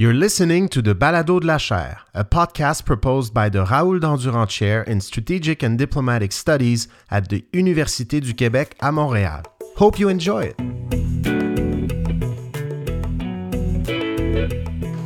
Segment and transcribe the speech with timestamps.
[0.00, 4.48] You're listening to the Balado de la Chaire, a podcast proposed by the Raoul Dandurand
[4.48, 9.42] Chair in Strategic and Diplomatic Studies at the Université du Québec à Montréal.
[9.74, 10.56] Hope you enjoy it.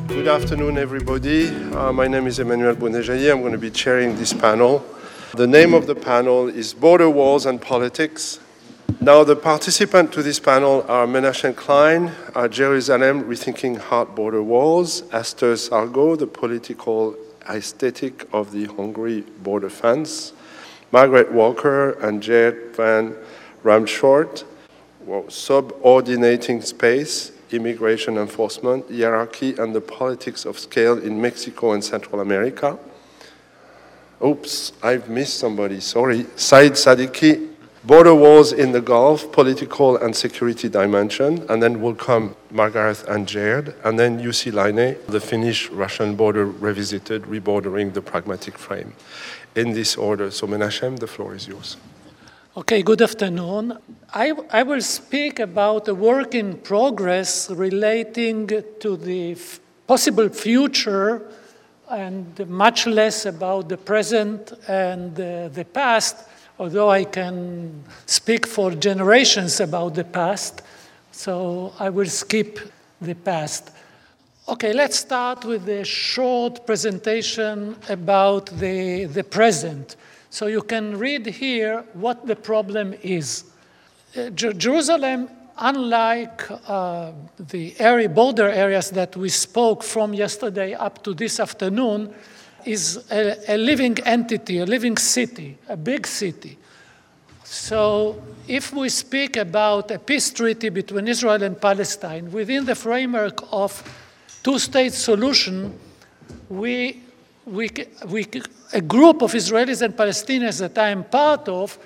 [0.08, 1.48] Good afternoon, everybody.
[1.74, 3.32] Uh, my name is Emmanuel Brunet-Jailly.
[3.32, 4.84] I'm going to be chairing this panel.
[5.34, 8.40] The name of the panel is Border Walls and Politics
[9.02, 12.12] now, the participants to this panel are Menachem Klein,
[12.50, 17.16] Jerusalem Rethinking Hard Border Walls, Esther Sargo, the political
[17.50, 20.32] aesthetic of the Hungary border fence,
[20.92, 23.16] Margaret Walker and Jed Van
[23.64, 24.44] Ramshorst,
[25.28, 32.78] subordinating space, immigration enforcement, hierarchy, and the politics of scale in Mexico and Central America.
[34.24, 36.26] Oops, I've missed somebody, sorry.
[36.36, 37.51] Said Saddiki,
[37.84, 43.26] border wars in the Gulf, political and security dimension, and then will come Margaret and
[43.26, 48.94] Jared, and then Jussi Laine, the Finnish-Russian border revisited, rebordering the pragmatic frame.
[49.54, 51.76] In this order, so Menachem, the floor is yours.
[52.56, 53.78] Okay, good afternoon.
[54.12, 58.46] I, I will speak about a work in progress relating
[58.80, 59.36] to the
[59.86, 61.22] possible future
[61.90, 66.16] and much less about the present and uh, the past
[66.62, 70.62] although I can speak for generations about the past,
[71.10, 72.60] so I will skip
[73.00, 73.72] the past.
[74.48, 79.96] Okay, let's start with a short presentation about the, the present.
[80.30, 83.44] So you can read here what the problem is.
[84.16, 91.12] Uh, Jerusalem, unlike uh, the area, border areas that we spoke from yesterday up to
[91.12, 92.14] this afternoon,
[92.66, 96.58] is a, a living entity, a living city, a big city.
[97.44, 103.40] So, if we speak about a peace treaty between Israel and Palestine within the framework
[103.52, 103.82] of
[104.42, 105.78] two-state solution,
[106.48, 107.02] we,
[107.44, 107.70] we,
[108.08, 108.26] we,
[108.72, 111.78] a group of Israelis and Palestinians that I am part of,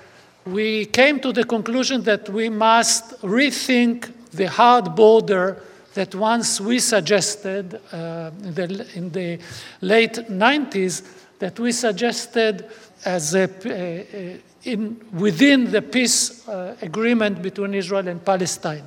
[0.45, 5.61] we came to the conclusion that we must rethink the hard border
[5.97, 9.39] that once we suggested uh, in, the, in, the,
[9.81, 11.01] late 90s,
[11.39, 12.69] that we suggested
[13.03, 18.83] as a, a, in, within the peace uh, agreement between Israel and Palestine.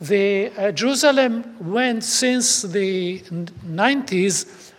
[0.00, 4.72] The, uh, Jerusalem went since the 90s,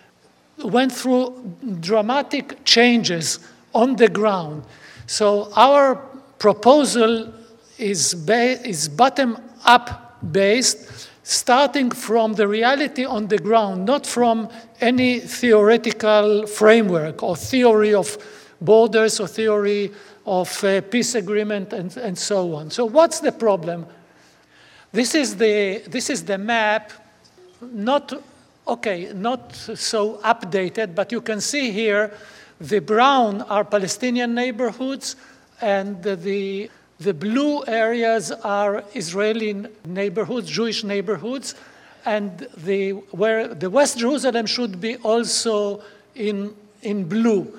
[0.64, 3.38] went through dramatic changes
[3.72, 4.64] on the ground.
[5.06, 5.94] So our
[6.40, 7.32] proposal
[7.78, 10.99] is, is bottom up based
[11.30, 14.48] starting from the reality on the ground, not from
[14.80, 18.18] any theoretical framework or theory of
[18.60, 19.92] borders or theory
[20.26, 22.68] of uh, peace agreement and, and so on.
[22.68, 23.86] So what's the problem?
[24.90, 26.90] This is the, this is the map,
[27.60, 28.12] not,
[28.66, 32.12] okay, not so updated, but you can see here
[32.60, 35.14] the brown are Palestinian neighborhoods
[35.60, 36.68] and the
[37.00, 41.54] the blue areas are Israeli neighborhoods, Jewish neighborhoods,
[42.04, 45.82] and the, where the West Jerusalem should be also
[46.14, 47.58] in, in blue.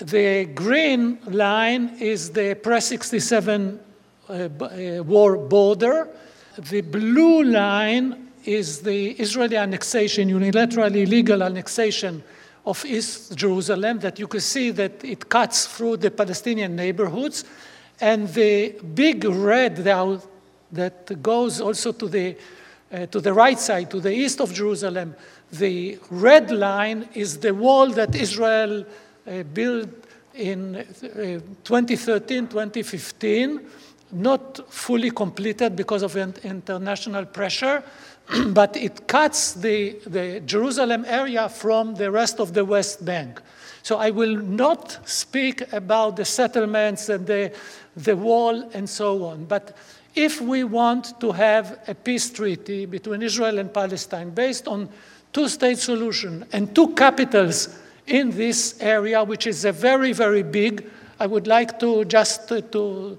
[0.00, 3.78] The green line is the pre 67
[4.28, 6.08] uh, uh, war border.
[6.58, 12.24] The blue line is the Israeli annexation, unilaterally illegal annexation
[12.66, 17.44] of East Jerusalem, that you can see that it cuts through the Palestinian neighborhoods.
[18.00, 19.76] And the big red
[20.72, 22.36] that goes also to the,
[22.92, 25.14] uh, to the right side, to the east of Jerusalem,
[25.52, 28.84] the red line is the wall that Israel
[29.26, 29.88] uh, built
[30.34, 30.84] in uh,
[31.64, 33.60] 2013, 2015,
[34.12, 37.82] not fully completed because of international pressure,
[38.48, 43.40] but it cuts the, the Jerusalem area from the rest of the West Bank.
[43.82, 47.52] So I will not speak about the settlements and the
[47.96, 49.44] the wall, and so on.
[49.44, 49.76] But
[50.14, 54.88] if we want to have a peace treaty between Israel and Palestine based on
[55.32, 60.88] two-state solution and two capitals in this area, which is a very, very big,
[61.18, 63.18] I would like to just to,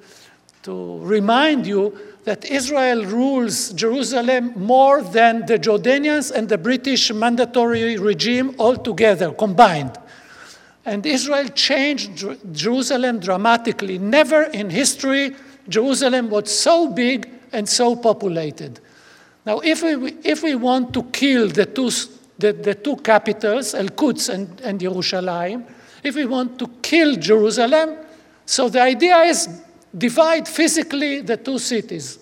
[0.63, 7.97] to remind you that Israel rules Jerusalem more than the Jordanians and the British mandatory
[7.97, 9.97] regime altogether combined.
[10.85, 13.99] And Israel changed Jerusalem dramatically.
[13.99, 15.35] Never in history
[15.69, 18.79] Jerusalem was so big and so populated.
[19.45, 21.89] Now, if we, if we want to kill the two,
[22.37, 25.65] the, the two capitals, El Quds and, and Jerusalem,
[26.03, 27.97] if we want to kill Jerusalem,
[28.45, 29.47] so the idea is
[29.95, 32.19] divide physically the two cities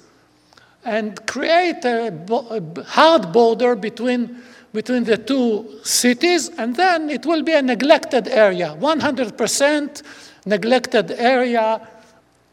[0.83, 4.41] and create a, a hard border between
[4.73, 10.03] between the two cities, and then it will be a neglected area, 100%
[10.45, 11.87] neglected area,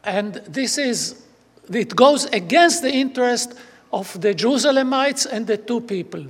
[0.03, 1.23] and this is,
[1.71, 3.53] it goes against the interest
[3.91, 6.25] of the Jerusalemites and the two people.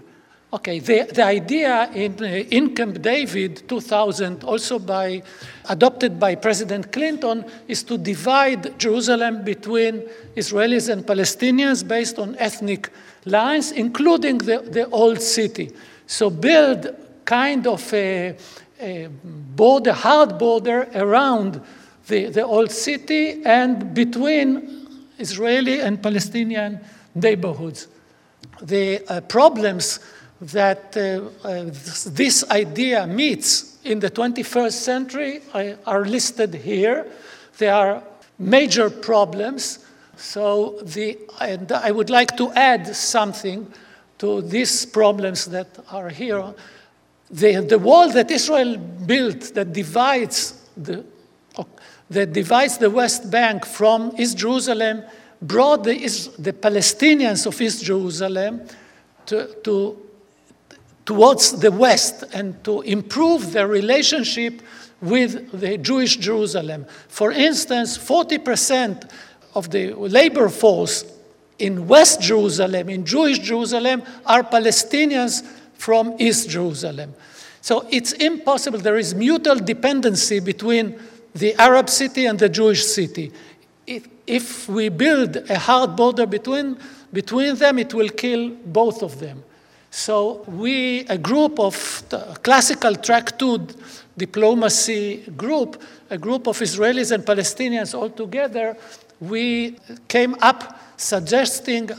[0.53, 5.21] Okay, the, the idea in, uh, in Camp David 2000, also by,
[5.67, 10.07] adopted by President Clinton, is to divide Jerusalem between
[10.38, 12.89] Israelis and Palestinians based on ethnic
[13.25, 15.69] lines, including the, the old city.
[16.05, 16.95] So build
[17.25, 18.38] kind of a,
[18.79, 21.59] a border, hard border around
[22.07, 24.88] the, the old city and between
[25.19, 26.79] Israeli and Palestinian
[27.13, 27.89] neighborhoods.
[28.61, 30.00] The uh, problems
[30.42, 31.66] that uh, uh,
[32.06, 35.42] this idea meets in the 21st century
[35.86, 37.07] are listed here.
[37.57, 38.04] There are
[38.38, 39.80] major problems.
[40.16, 43.72] So the, and I would like to add something
[44.19, 46.54] to these problems that are here.
[47.30, 51.04] The, the wall that Israel built that divides the,
[52.10, 55.04] that divides the West Bank from East Jerusalem
[55.42, 55.98] brought the,
[56.39, 58.62] the Palestinians of East Jerusalem
[59.25, 60.06] to, to
[61.07, 64.62] towards the West and to improve their relationship
[65.01, 66.86] with the Jewish Jerusalem.
[67.07, 69.09] For instance, 40%
[69.56, 71.06] of the labor force
[71.59, 75.44] in West Jerusalem, in Jewish Jerusalem, are Palestinians
[75.75, 77.13] from East Jerusalem.
[77.62, 78.80] So it's impossible.
[78.80, 81.00] There is mutual dependency between
[81.33, 83.31] the Arab city and the Jewish city.
[83.86, 86.77] If, if we build a hard border between,
[87.13, 89.44] between them, it will kill both of them.
[89.89, 92.04] So we, a group of
[92.44, 93.68] classical track two
[94.18, 98.78] diplomacy group, a group of Israelis and Palestinians all together,
[99.19, 101.89] we came up suggesting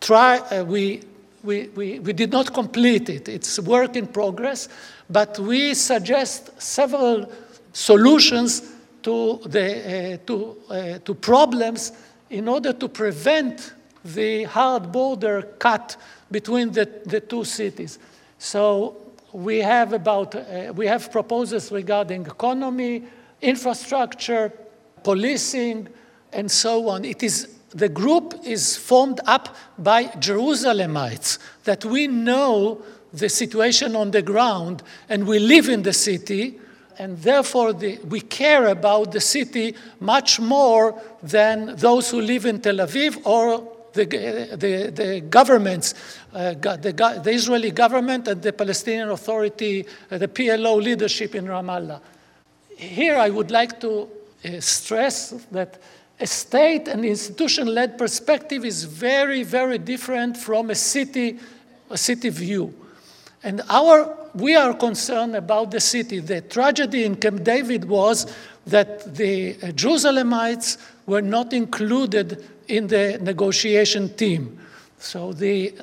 [0.00, 1.02] try, uh, we,
[1.42, 3.28] we, we, we did not complete it.
[3.28, 4.68] It's work in progress,
[5.08, 7.30] but we suggest several
[7.72, 8.62] solutions
[9.02, 11.92] to, the, uh, to, uh, to problems
[12.30, 13.74] in order to prevent
[14.04, 15.96] the hard border cut
[16.30, 17.98] between the, the two cities.
[18.38, 18.96] So
[19.32, 23.04] we have about, uh, we have proposals regarding economy,
[23.42, 24.52] infrastructure,
[25.02, 25.88] policing,
[26.32, 27.04] and so on.
[27.04, 32.82] It is, the group is formed up by Jerusalemites that we know
[33.12, 36.58] the situation on the ground and we live in the city
[36.98, 42.60] and therefore the, we care about the city much more than those who live in
[42.60, 45.94] Tel Aviv or the, the, the governments,
[46.32, 52.00] uh, the, the, Israeli government and the Palestinian Authority, uh, the PLO leadership in Ramallah.
[52.76, 54.08] Here I would like to
[54.44, 55.80] uh, stress that
[56.20, 61.38] a state and institution led perspective is very, very different from a city,
[61.90, 62.74] a city view.
[63.42, 66.20] And our, we are concerned about the city.
[66.20, 68.32] The tragedy in Camp David was
[68.66, 74.58] that the Jerusalemites were not included in the negotiation team.
[74.98, 75.74] So the,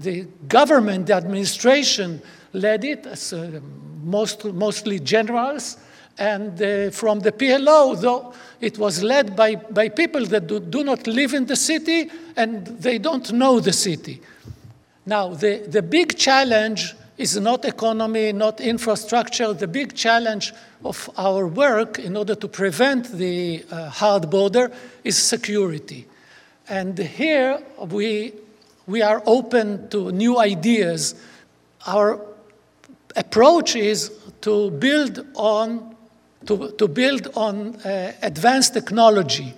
[0.00, 2.22] the government, the administration
[2.52, 3.60] led it, as, uh,
[4.02, 5.76] most, mostly generals,
[6.18, 10.84] and uh, from the PLO, though it was led by, by people that do, do
[10.84, 14.20] not live in the city and they don't know the city.
[15.06, 19.52] Now, the, the big challenge is not economy, not infrastructure.
[19.52, 20.52] The big challenge
[20.84, 24.70] of our work in order to prevent the uh, hard border
[25.04, 26.06] is security.
[26.70, 28.32] And here we,
[28.86, 31.16] we are open to new ideas.
[31.84, 32.24] Our
[33.16, 34.12] approach is
[34.42, 35.96] to build on,
[36.46, 39.52] to, to build on uh, advanced technology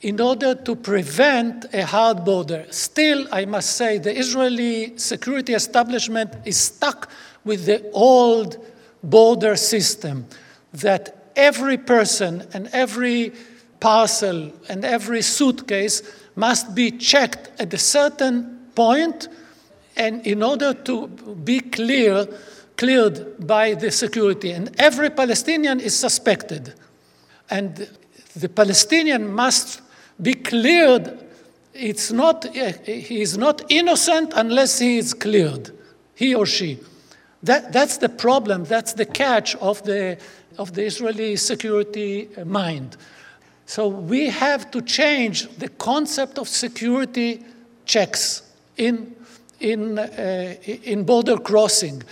[0.00, 2.64] in order to prevent a hard border.
[2.70, 7.10] Still, I must say, the Israeli security establishment is stuck
[7.44, 8.56] with the old
[9.02, 10.26] border system
[10.72, 13.34] that every person and every
[13.78, 16.02] parcel and every suitcase
[16.36, 19.28] must be checked at a certain point
[19.96, 22.28] and in order to be clear,
[22.76, 24.52] cleared by the security.
[24.52, 26.74] And every Palestinian is suspected.
[27.48, 27.88] And
[28.36, 29.80] the Palestinian must
[30.20, 31.18] be cleared.
[31.72, 35.70] It's not, he is not innocent unless he is cleared,
[36.14, 36.78] he or she.
[37.42, 40.18] That, that's the problem, that's the catch of the,
[40.58, 42.96] of the Israeli security mind.
[43.66, 47.44] So we have to change the concept of security
[47.84, 48.42] checks
[48.76, 49.14] in,
[49.58, 52.02] in, uh, in border crossing.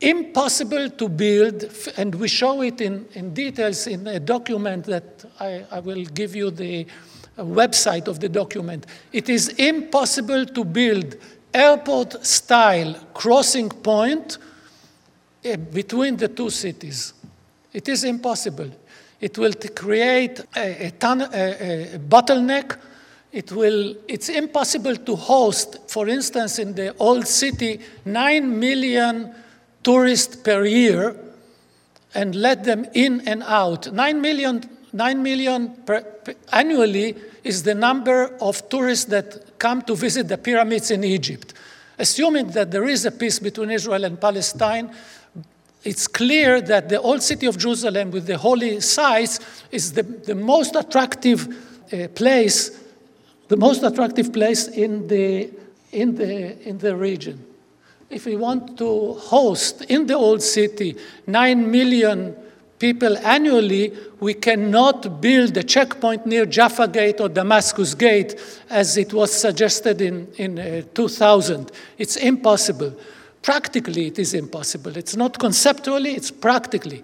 [0.00, 5.64] Impossible to build, and we show it in, in details in a document that I,
[5.70, 6.86] I will give you the
[7.36, 8.86] website of the document.
[9.12, 11.16] It is impossible to build
[11.54, 14.38] airport style crossing point
[15.44, 17.12] uh, between the two cities.
[17.72, 18.70] It is impossible.
[19.20, 22.76] It will create a, a, ton, a, a bottleneck.
[23.32, 29.34] It will, it's impossible to host, for instance, in the old city, 9 million
[29.82, 31.16] tourists per year
[32.14, 33.92] and let them in and out.
[33.92, 39.94] 9 million, 9 million per, per, annually is the number of tourists that come to
[39.94, 41.54] visit the pyramids in Egypt.
[41.98, 44.90] Assuming that there is a peace between Israel and Palestine,
[45.82, 50.34] it's clear that the old city of Jerusalem with the holy sites is the, the
[50.34, 51.48] most attractive
[51.92, 52.78] uh, place,
[53.48, 55.50] the most attractive place in the,
[55.92, 57.44] in, the, in the region.
[58.10, 60.96] If we want to host in the old city
[61.26, 62.36] 9 million
[62.78, 69.12] people annually, we cannot build a checkpoint near Jaffa Gate or Damascus Gate as it
[69.12, 71.70] was suggested in, in uh, 2000.
[71.98, 72.94] It's impossible.
[73.42, 74.96] Practically, it is impossible.
[74.96, 77.02] It's not conceptually, it's practically.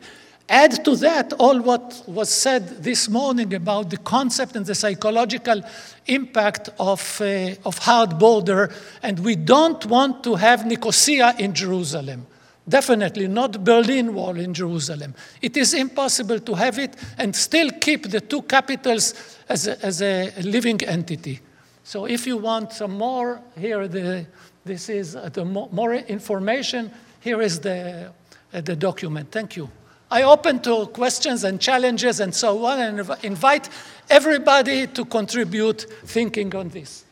[0.49, 5.61] Add to that all what was said this morning about the concept and the psychological
[6.07, 12.26] impact of, uh, of hard border, and we don't want to have Nicosia in Jerusalem.
[12.69, 15.14] Definitely not Berlin Wall in Jerusalem.
[15.40, 19.14] It is impossible to have it and still keep the two capitals
[19.49, 21.40] as a, as a living entity.
[21.83, 24.26] So if you want some more, here the
[24.67, 26.91] this is uh, the mo more information.
[27.21, 28.13] Here is the,
[28.53, 29.31] uh, the document.
[29.31, 29.71] Thank you.
[30.11, 33.69] I open to questions and challenges and so on, and invite
[34.11, 37.05] everybody to contribute thinking on this.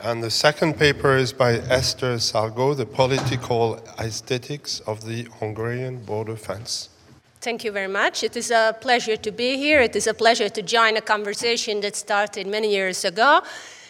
[0.00, 6.36] And the second paper is by Esther Szargó, The Political Aesthetics of the Hungarian Border
[6.36, 6.90] Fence.
[7.46, 8.24] Thank you very much.
[8.24, 9.80] It is a pleasure to be here.
[9.80, 13.40] It is a pleasure to join a conversation that started many years ago.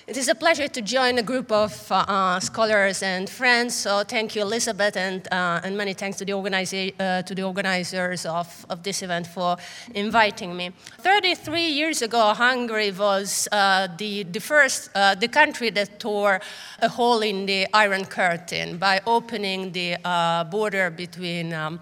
[0.06, 3.74] It is a pleasure to join a group of uh, scholars and friends.
[3.74, 8.26] So thank you, Elizabeth, and, uh, and many thanks to the, uh, to the organizers
[8.26, 9.56] of, of this event for
[9.94, 10.72] inviting me.
[10.98, 16.42] 33 years ago, Hungary was uh, the, the first, uh, the country that tore
[16.82, 21.80] a hole in the Iron Curtain by opening the uh, border between um,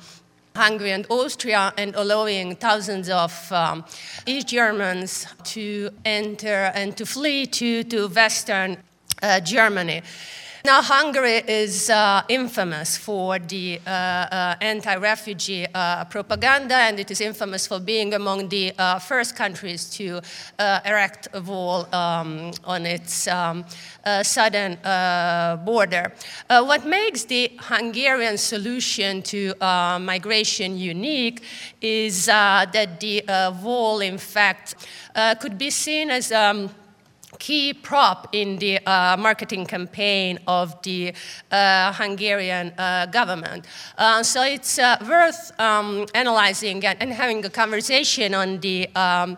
[0.57, 3.85] Hungary and Austria and allowing thousands of um,
[4.25, 8.77] East Germans to enter and to flee to, to Western
[9.21, 10.03] uh, Germany.
[10.66, 17.11] Now, Hungary is uh, infamous for the uh, uh, anti refugee uh, propaganda, and it
[17.11, 20.23] is infamous for being among the uh, first countries to
[20.59, 23.66] uh, erect a wall um, on its um,
[24.23, 24.78] southern
[25.66, 26.14] border.
[26.49, 29.52] what makes the Hungarian solution to
[30.00, 31.42] migration unique
[31.83, 33.23] is that the
[33.62, 34.76] wall, in fact,
[35.40, 36.71] could be seen as um,
[37.38, 41.12] key prop in the uh, marketing campaign of the
[41.50, 43.67] uh, Hungarian uh, government.
[43.99, 49.37] Uh, so it's uh, worth um, analyzing and, and, having a conversation on the um,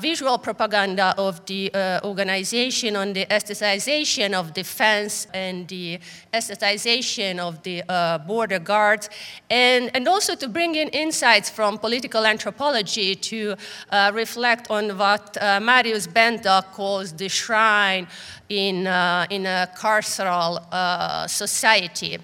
[0.00, 5.98] visual propaganda of the uh, organization, on the aestheticization of defense and the
[6.32, 9.10] aestheticization of the uh, border guards,
[9.50, 13.54] and, and also to bring in insights from political anthropology to
[13.90, 18.06] uh, reflect on what uh, Marius Benta calls the shrine
[18.48, 22.18] in, uh, in a carceral uh, society.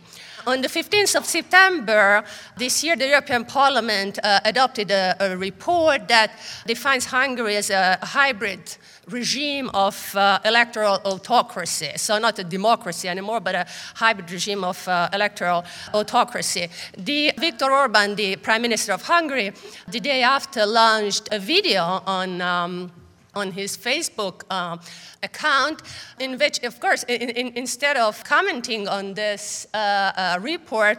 [0.46, 2.22] On the 15th of September
[2.56, 6.32] this year, the European Parliament uh, adopted a, a, report that
[6.66, 8.76] defines Hungary as a hybrid
[9.08, 11.92] regime of uh, electoral autocracy.
[11.96, 16.68] So, not a democracy anymore, but a hybrid regime of uh, electoral autocracy.
[16.98, 19.52] The Viktor Orban, the Prime Minister of Hungary,
[19.88, 22.42] the day after launched a video on.
[22.42, 22.92] Um,
[23.36, 24.76] on his Facebook uh,
[25.22, 25.82] account,
[26.18, 30.98] in which, of course, in, in, instead of commenting on this uh, uh, report,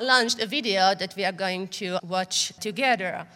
[0.00, 3.26] launched a video that we are going to watch together.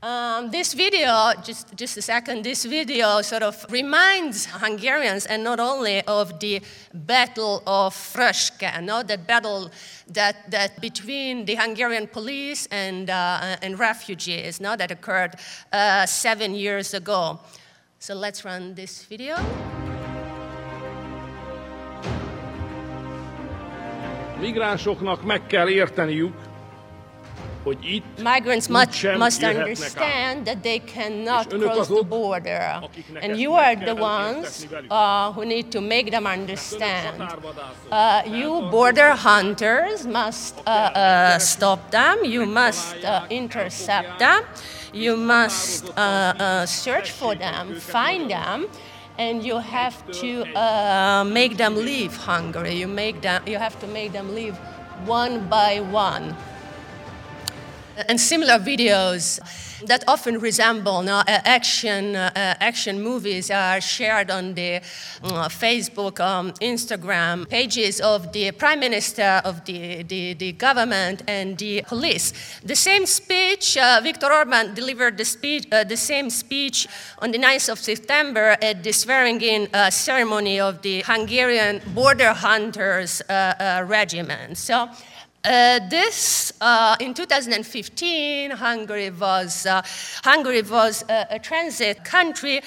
[0.00, 5.58] Um, this video, just, just a second, this video sort of reminds Hungarians, and not
[5.58, 6.62] only of the
[6.94, 9.72] Battle of Röszke, no, that battle
[10.06, 15.34] that, that between the Hungarian police and, uh, and refugees no, that occurred
[15.72, 17.40] uh, seven years ago.
[18.00, 19.34] So let's run this video.
[24.40, 26.34] Migránsoknak meg kell érteniük,
[27.62, 32.88] hogy itt Migrants must, must understand that they cannot cross the border.
[33.22, 37.20] And you are the ones uh, who need to make them understand.
[37.90, 44.42] Uh, you border hunters must uh, uh stop them, you must uh, intercept them.
[44.92, 48.66] You must uh, uh, search for them, find them,
[49.18, 52.74] and you have to uh, make them leave Hungary.
[52.74, 54.56] You, make them, you have to make them leave
[55.04, 56.36] one by one.
[58.06, 59.40] And similar videos
[59.86, 66.20] that often resemble now, uh, action, uh, action movies are shared on the uh, Facebook,
[66.20, 72.32] um, Instagram pages of the Prime Minister, of the, the, the government, and the police.
[72.64, 76.86] The same speech, uh, Viktor Orban delivered the, speech, uh, the same speech
[77.18, 82.32] on the 9th of September at the swearing in uh, ceremony of the Hungarian border
[82.32, 84.56] hunters regiment.
[84.56, 84.88] So
[85.48, 89.82] uh, this, uh, in 2015, Hungary was, uh,
[90.22, 92.60] Hungary was a transit country,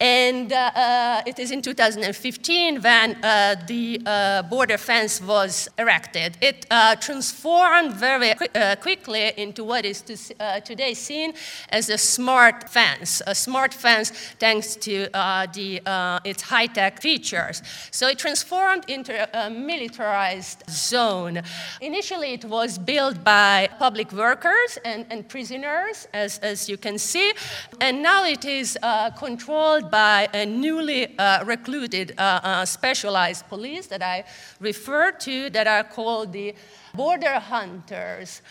[0.00, 6.36] and uh, uh, it is in 2015 when uh, the uh, border fence was erected.
[6.40, 10.16] It uh, transformed very uh, quickly into what is to,
[10.64, 11.32] today seen
[11.70, 17.62] as a smart fence, a smart fence thanks to the, its high tech features.
[17.90, 21.40] So it transformed into a militarized zone.
[21.80, 27.32] Initially, it was built by public workers and, and prisoners, as, as you can see,
[27.80, 28.78] and now it is
[29.16, 34.24] controlled by a newly uh, recruited uh, uh, specialized police that I
[34.60, 36.54] refer to that are called the
[36.94, 38.42] border hunters.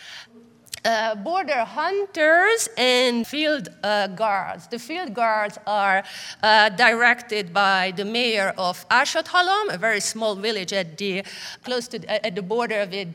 [0.84, 4.68] Uh, border hunters and field uh, guards.
[4.68, 6.04] The field guards are
[6.44, 11.24] uh, directed by the mayor of Ásotthalom, a very small village at the,
[11.64, 13.14] close to at the border with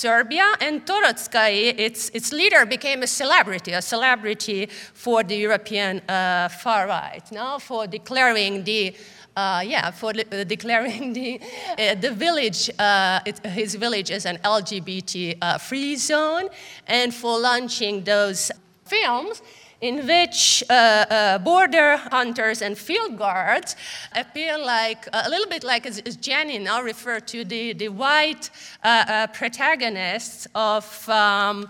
[0.00, 6.48] Serbia, and Toroczkai, its, its leader, became a celebrity, a celebrity for the European uh,
[6.48, 8.94] far right, now for declaring the
[9.36, 11.40] uh, yeah, for uh, declaring the,
[11.78, 16.48] uh, the village, uh, it, his village as an LGBT uh, free zone,
[16.86, 18.50] and for launching those
[18.84, 19.40] films
[19.80, 23.76] in which uh, uh, border hunters and field guards
[24.14, 28.50] appear like a little bit like, as, as Jenny now referred to, the, the white
[28.84, 31.08] uh, uh protagonists of.
[31.08, 31.68] Um,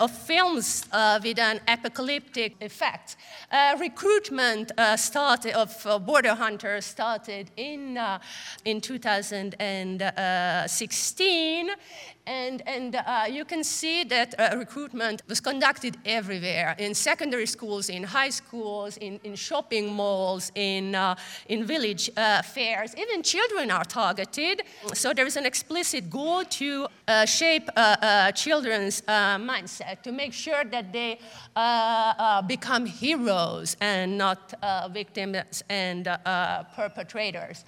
[0.00, 3.16] of films uh, with an apocalyptic effect.
[3.50, 7.98] Uh, recruitment uh, started of uh, border hunters started in,
[8.66, 11.70] in 2016,
[12.28, 17.88] and, and uh, you can see that uh, recruitment was conducted everywhere in secondary schools,
[17.88, 21.14] in high schools, in, in shopping malls, in, uh,
[21.48, 22.94] in village uh, fairs.
[22.98, 24.62] Even children are targeted.
[24.92, 30.64] So there is an explicit goal to uh, shape uh, children's mindset, to make sure
[30.64, 31.18] that they
[32.46, 33.37] become heroes
[33.80, 34.54] and not
[34.92, 36.04] victims and
[36.74, 37.64] perpetrators.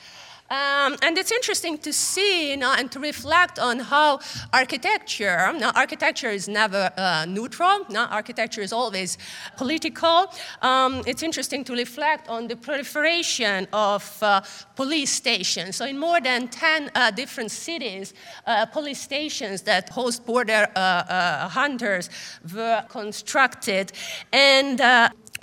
[0.50, 4.18] Um, and it's interesting to see you know, and to reflect on how
[4.52, 9.16] architecture, now architecture is never uh, neutral, now architecture is always
[9.56, 10.26] political.
[10.60, 14.40] Um, it's interesting to reflect on the proliferation of uh,
[14.74, 15.76] police stations.
[15.76, 18.12] So in more than 10 uh, different cities,
[18.44, 22.10] uh, police stations that host border uh, uh, hunters
[22.52, 23.92] were constructed.
[24.32, 24.80] And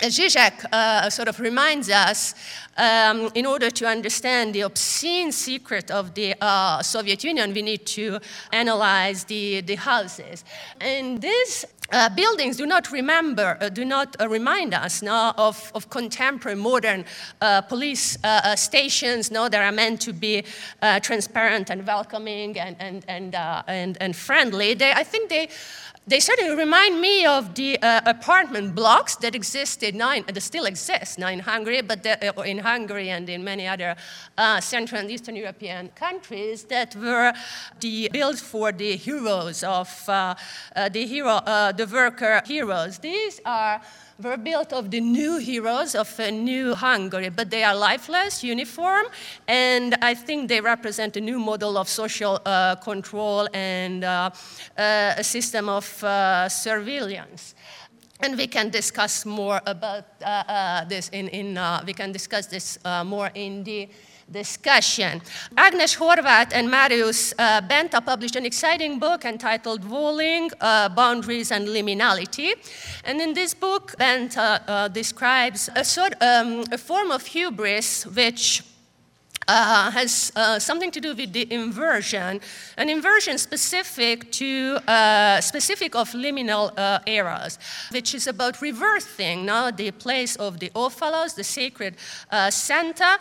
[0.00, 2.34] Zizek uh, sort of reminds us,
[2.76, 7.84] um, in order to understand the obscene secret of the uh, Soviet Union, we need
[7.86, 8.20] to
[8.52, 10.44] analyze the, the houses.
[10.80, 15.72] And these uh, buildings do not remember, uh, do not uh, remind us no, of,
[15.74, 17.04] of contemporary modern
[17.40, 18.18] uh, police
[18.56, 20.44] stations no, that are meant to be
[21.02, 23.34] transparent and welcoming and, and, and,
[23.66, 24.74] and, and friendly.
[24.74, 25.48] They, I think they
[26.08, 31.18] they certainly remind me of the uh, apartment blocks that existed now, that still exist
[31.18, 33.94] now in Hungary, but the, uh, in Hungary and in many other
[34.38, 37.32] uh, Central and Eastern European countries that were
[37.80, 40.34] the, built for the heroes of uh,
[40.74, 42.98] uh, the hero, uh, the worker heroes.
[42.98, 43.80] These are
[44.20, 49.06] were built of the new heroes of a new Hungary, but they are lifeless, uniform,
[49.46, 54.30] and I think they represent a new model of social uh, control and uh,
[54.76, 57.54] uh, a system of uh, surveillance.
[58.20, 63.30] And we can discuss more about uh, this in, in we can discuss this more
[63.34, 63.88] in the
[64.30, 65.22] discussion.
[65.56, 71.68] Agnes Horvath and Marius uh, Benta published an exciting book entitled Walling, uh, Boundaries and
[71.68, 72.52] Liminality.
[73.04, 78.62] And in this book, Benta uh, describes a, sort, um, a form of hubris which
[79.48, 82.40] uh, has uh, something to do with the inversion,
[82.76, 87.58] an inversion specific to uh, specific of liminal uh, eras,
[87.90, 91.96] which is about reversing now the place of the Omphalos, the sacred
[92.30, 93.16] uh, center,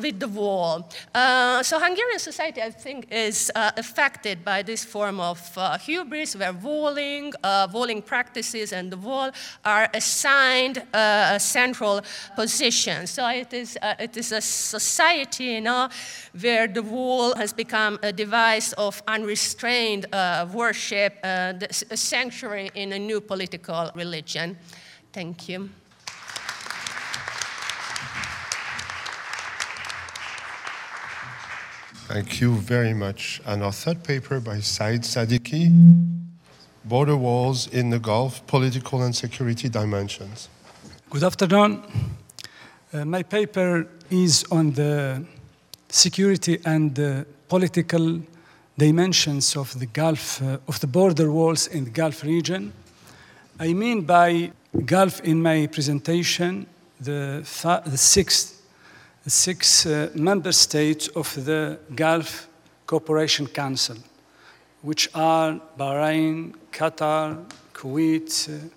[0.00, 0.88] with the wall.
[1.14, 5.38] Uh, so Hungarian society, I think, is affected by this form of
[5.80, 7.32] hubris, where walling,
[7.72, 9.30] walling practices, and the wall
[9.64, 12.02] are assigned a central
[12.36, 13.06] position.
[13.06, 15.88] So it is, it is a society know,
[16.40, 21.54] where the wall has become a device of unrestrained uh, worship, uh,
[21.90, 24.56] a sanctuary in a new political religion.
[25.12, 25.70] Thank you.
[32.08, 33.40] Thank you very much.
[33.46, 35.70] And our third paper by Said Saddiki,
[36.84, 40.48] Border Walls in the Gulf, Political and Security Dimensions.
[41.08, 41.82] Good afternoon.
[42.92, 45.24] Uh, my paper is on the
[45.92, 48.20] security and the political
[48.78, 52.72] dimensions of the Gulf, uh, of the border walls in the Gulf region.
[53.60, 54.52] I mean by
[54.86, 56.66] Gulf in my presentation
[56.98, 57.44] the,
[57.84, 58.62] the six,
[59.24, 62.48] the six uh, member states of the Gulf
[62.86, 63.96] Cooperation Council,
[64.80, 68.68] which are Bahrain, Qatar, Kuwait, uh,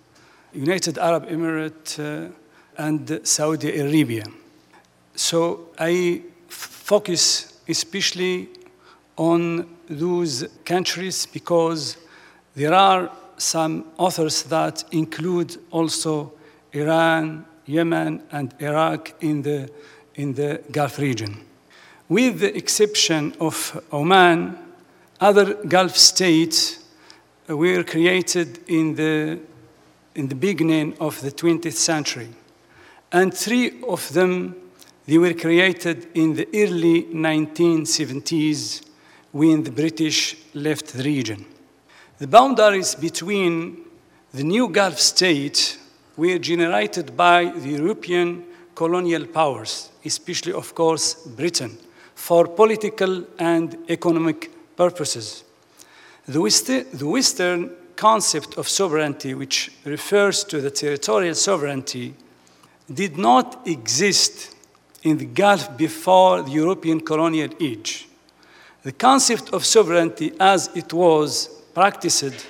[0.53, 2.29] United Arab Emirates, uh,
[2.77, 4.25] and Saudi Arabia.
[5.15, 6.21] So I
[6.85, 8.47] focus especially
[9.17, 11.97] on those countries because
[12.55, 16.31] there are some authors that include also
[16.73, 19.67] Iran, Yemen, and Iraq in the,
[20.13, 21.41] in the Gulf region.
[22.07, 24.55] With the exception of Oman,
[25.19, 26.83] other Gulf states
[27.47, 29.39] were created in the,
[30.13, 32.29] in the beginning of the 20th century,
[33.11, 34.55] and three of them
[35.07, 38.81] they were created in the early 1970s
[39.31, 41.45] when the British left the region.
[42.17, 43.77] The boundaries between
[44.33, 45.77] the new Gulf states
[46.17, 51.77] were generated by the European colonial powers, especially, of course, Britain,
[52.15, 55.43] for political and economic purposes.
[56.25, 62.15] The, the Western concept of sovereignty, which refers to the territorial sovereignty,
[62.91, 64.54] did not exist
[65.05, 68.09] in the Gulf before the European colonial age.
[68.83, 72.45] The concept of sovereignty as it was practiced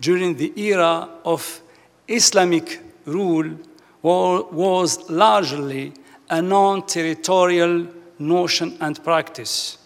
[0.00, 1.60] during the era of
[2.08, 3.56] Islamic rule
[4.02, 5.92] was largely
[6.28, 7.86] a non-territorial
[8.18, 9.78] notion and practice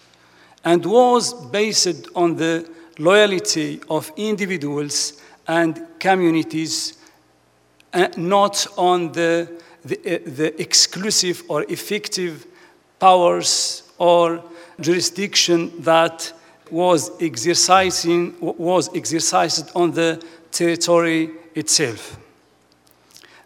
[0.65, 6.95] and was based on the loyalty of individuals and communities,
[7.93, 9.49] and not on the
[9.85, 12.47] the, uh, the exclusive or effective
[12.99, 14.43] powers or
[14.81, 16.33] jurisdiction that
[16.71, 22.19] was exercising was exercised on the territory itself.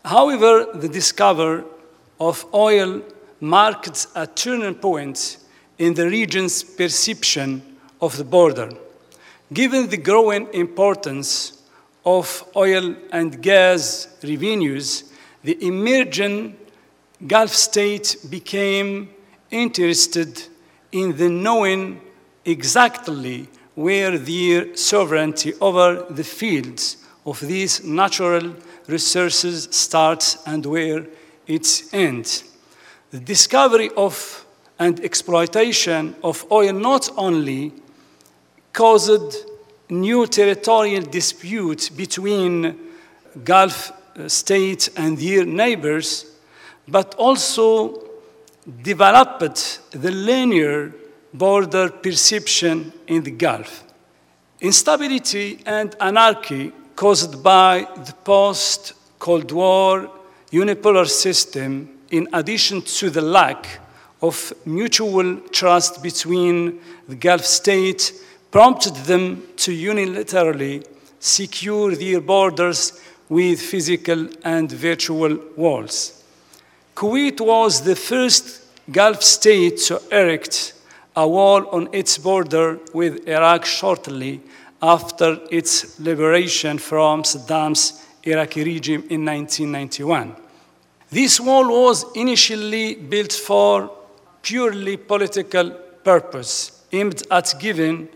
[0.05, 1.65] However, the discovery
[2.21, 3.03] of oil
[3.41, 5.39] marked a turning point
[5.79, 7.63] in the region's perception
[8.01, 8.71] of the border.
[9.53, 11.63] Given the growing importance
[12.05, 15.08] of oil and gas revenues
[15.43, 16.57] the emerging
[17.27, 19.11] Gulf states became
[19.51, 20.43] interested
[20.93, 22.01] in the knowing
[22.45, 26.97] exactly where their sovereignty over the fields
[27.27, 28.55] of these natural
[28.87, 31.07] resources starts and where
[31.47, 32.45] it ends.
[33.11, 34.45] The discovery of
[34.79, 37.73] and exploitation of oil not only
[38.73, 39.35] caused
[39.91, 42.79] new territorial disputes between
[43.45, 46.27] Gulf Uh, states and their neighbors,
[46.89, 48.03] but also
[48.83, 50.93] developed the linear
[51.33, 53.85] border perception in the Gulf.
[54.61, 60.11] Instability and anarchy caused by the post Cold War
[60.51, 63.79] unipolar system, in addition to the lack
[64.21, 68.15] of mutual trust between the Gulf states,
[68.51, 70.85] prompted them to unilaterally
[71.21, 76.25] secure their borders with physical and virtual walls.
[76.95, 80.73] Kuwait was the first Gulf state to erect
[81.15, 84.41] a wall on its border with Iraq shortly
[84.81, 90.35] after its liberation from Saddam's Iraqi regime in 1991.
[91.11, 93.91] This wall was initially built for
[94.43, 95.71] purely political
[96.05, 98.09] purpose, aimed at giving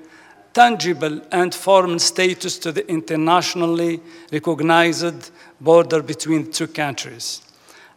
[0.53, 7.43] tangible and formal status to the internationally recognized border between two countries.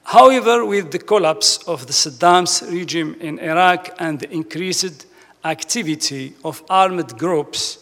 [0.03, 5.07] However, with the collapse of the Saddam's regime in Iraq and the increased
[5.43, 7.79] activity of armed groups,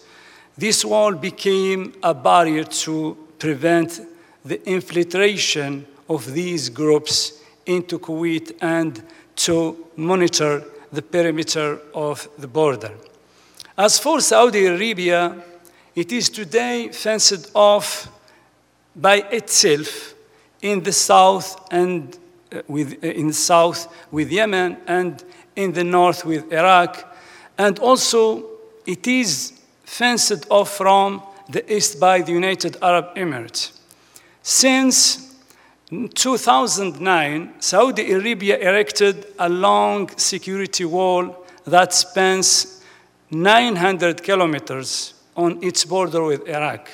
[0.57, 3.99] this wall became a barrier to prevent
[4.45, 9.03] the infiltration of these groups into Kuwait and
[9.35, 12.91] to monitor the perimeter of the border.
[13.75, 15.35] As for Saudi Arabia,
[15.95, 18.07] it is today fenced off
[18.95, 20.13] by itself
[20.61, 22.15] in the south and
[22.51, 25.23] uh, with, uh, in the south with Yemen and
[25.55, 27.17] in the north with Iraq,
[27.57, 28.45] and also
[28.85, 33.71] it is fenced off from the east by the United Arab Emirates.
[34.43, 35.35] Since
[36.13, 42.72] 2009, Saudi Arabia erected a long security wall that spans
[43.33, 46.87] 900 kilometers on its border with Iraq.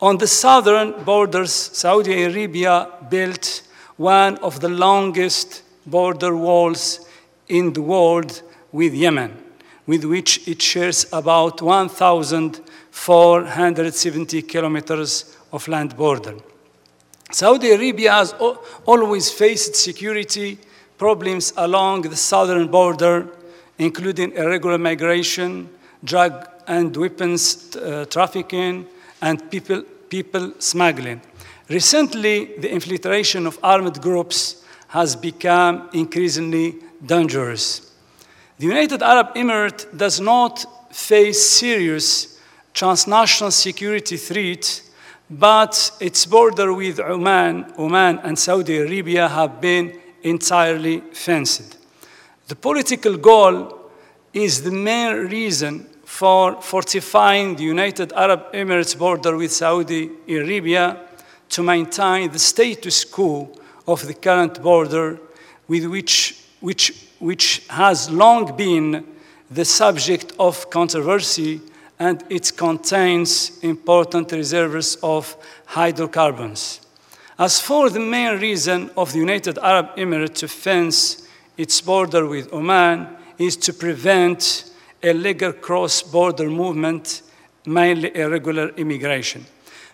[0.00, 3.62] On the southern borders, Saudi Arabia built
[3.96, 7.06] one of the longest border walls
[7.48, 9.38] in the world with Yemen,
[9.86, 16.34] with which it shares about 1,470 kilometers of land border.
[17.30, 18.34] Saudi Arabia has
[18.84, 20.58] always faced security
[20.98, 23.28] problems along the southern border,
[23.82, 25.68] including irregular migration,
[26.04, 28.86] drug and weapons uh, trafficking,
[29.20, 31.20] and people, people smuggling.
[31.68, 37.92] Recently, the infiltration of armed groups has become increasingly dangerous.
[38.58, 40.64] The United Arab Emirates does not
[40.94, 42.38] face serious
[42.74, 44.82] transnational security threat,
[45.28, 51.81] but its border with Oman, Oman and Saudi Arabia have been entirely fenced.
[52.52, 53.90] The political goal
[54.34, 61.00] is the main reason for fortifying the United Arab Emirates border with Saudi Arabia
[61.48, 63.50] to maintain the status quo
[63.88, 65.18] of the current border,
[65.66, 69.02] with which, which, which has long been
[69.50, 71.58] the subject of controversy
[71.98, 76.82] and it contains important reserves of hydrocarbons.
[77.38, 81.21] As for the main reason of the United Arab Emirates to fence
[81.62, 83.06] its border with Oman
[83.38, 84.70] is to prevent
[85.00, 87.22] illegal cross-border movement,
[87.64, 89.46] mainly irregular immigration.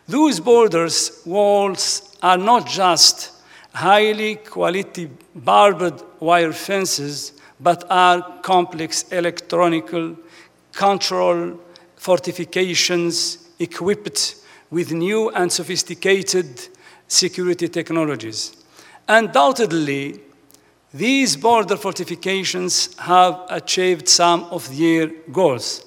[0.07, 3.33] Those borders walls are not just
[3.75, 9.87] highly quality barbed wire fences, but are complex electronic
[10.73, 11.61] control
[11.97, 14.37] fortifications equipped
[14.71, 16.49] with new and sophisticated
[17.09, 18.57] security technologies.
[19.07, 20.21] Undoubtedly,
[20.93, 25.85] these border fortifications have achieved some of their goals,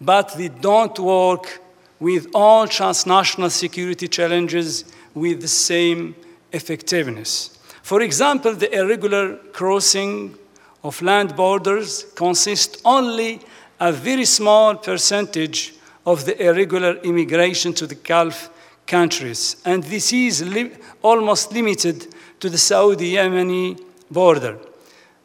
[0.00, 1.60] but they don't work
[1.98, 6.14] with all transnational security challenges with the same
[6.52, 7.58] effectiveness.
[7.82, 10.36] For example, the irregular crossing
[10.82, 13.40] of land borders consists only
[13.80, 15.74] a very small percentage
[16.06, 18.50] of the irregular immigration to the Gulf
[18.86, 20.70] countries, and this is li
[21.02, 22.06] almost limited
[22.40, 24.58] to the Saudi-Yemeni border.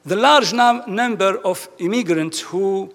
[0.06, 2.94] The large num number of immigrants who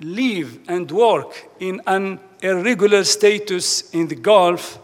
[0.00, 4.78] live and work in an irregular status in the Gulf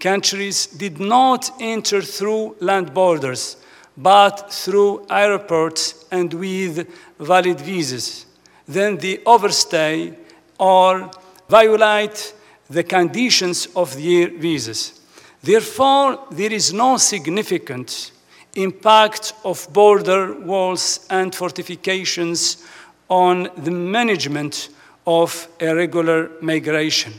[0.00, 3.56] countries did not enter through land borders,
[3.96, 8.26] but through airports and with valid visas.
[8.66, 10.14] Then they overstay
[10.58, 11.10] or
[11.48, 12.34] violate
[12.68, 15.00] the conditions of their visas.
[15.42, 18.10] Therefore, there is no significant
[18.56, 22.64] impact of border walls and fortifications
[23.08, 24.68] on the management
[25.06, 27.12] of irregular migration.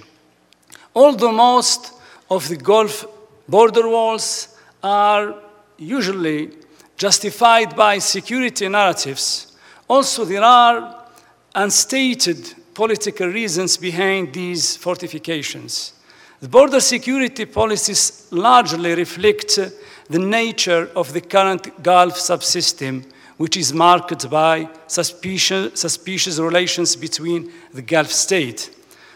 [0.95, 1.93] Although most
[2.29, 3.05] of the Gulf
[3.47, 5.35] border walls are
[5.77, 6.51] usually
[6.97, 11.05] justified by security narratives, also there are
[11.53, 15.93] unstated political reasons behind these fortifications.
[16.41, 19.59] The border security policies largely reflect
[20.09, 23.05] the nature of the current Gulf subsystem,
[23.37, 28.69] which is marked by suspicious, suspicious relations between the Gulf states.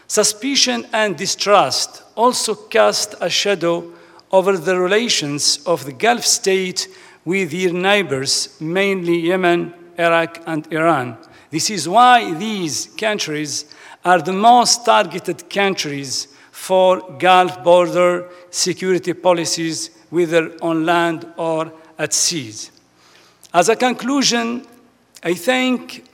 [0.06, 3.92] Suspicion and distrust also cast a shadow
[4.32, 6.88] over the relations of the Gulf state
[7.24, 11.16] with their neighbors, mainly Yemen, Iraq, and Iran.
[11.50, 13.72] This is why these countries
[14.04, 22.12] are the most targeted countries for Gulf border security policies whether on land or at
[22.12, 22.70] seas.
[23.52, 24.66] As a conclusion,
[25.22, 26.04] I think,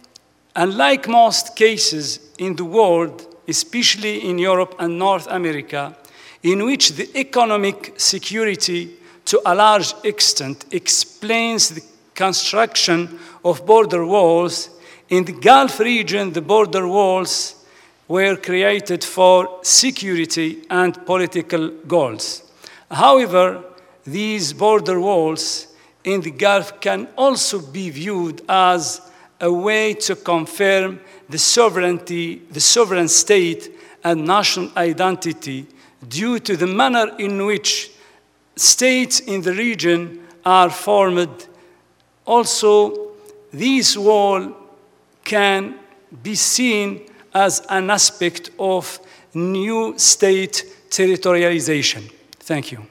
[0.54, 5.96] unlike most cases in the world, especially in Europe and North America,
[6.42, 11.82] in which the economic security to a large extent, explains the
[12.14, 14.70] construction of border walls.
[15.08, 17.54] In the Gulf region, the border walls
[18.08, 22.42] were created for security and political goals.
[22.90, 23.64] However,
[24.06, 25.68] these border walls
[26.04, 29.00] in the Gulf can also be viewed as
[29.40, 33.70] a way to confirm the sovereignty, the sovereign state
[34.04, 35.66] and national identity
[36.08, 37.90] due to the manner in which
[38.54, 41.48] states in the region are formed.
[42.24, 43.10] Also,
[43.52, 44.52] this wall
[45.24, 45.74] can
[46.22, 49.00] be seen as an aspect of
[49.34, 52.10] new state territorialization.
[52.38, 52.86] Thank you.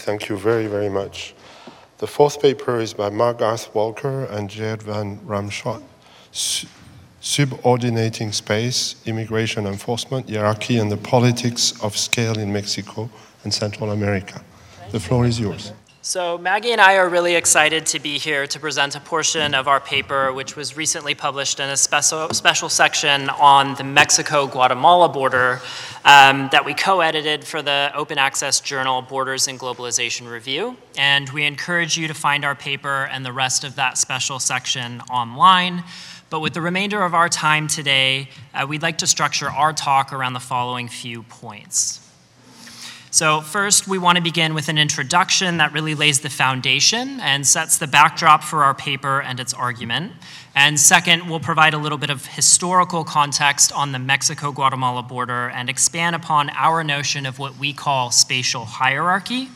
[0.00, 1.34] Thank you very, very much.
[1.98, 5.82] The fourth paper is by Margath Walker and Jared van Ramshorst.
[7.20, 13.10] Subordinating Space, Immigration Enforcement, Hierarchy, and the Politics of Scale in Mexico
[13.44, 14.42] and Central America.
[14.90, 15.72] The floor is yours.
[16.02, 19.68] So, Maggie and I are really excited to be here to present a portion of
[19.68, 25.10] our paper, which was recently published in a special, special section on the Mexico Guatemala
[25.10, 25.60] border
[26.06, 30.74] um, that we co edited for the open access journal Borders and Globalization Review.
[30.96, 35.02] And we encourage you to find our paper and the rest of that special section
[35.10, 35.84] online.
[36.30, 40.14] But with the remainder of our time today, uh, we'd like to structure our talk
[40.14, 42.09] around the following few points.
[43.12, 47.44] So, first, we want to begin with an introduction that really lays the foundation and
[47.44, 50.12] sets the backdrop for our paper and its argument.
[50.54, 55.48] And second, we'll provide a little bit of historical context on the Mexico Guatemala border
[55.48, 59.48] and expand upon our notion of what we call spatial hierarchy,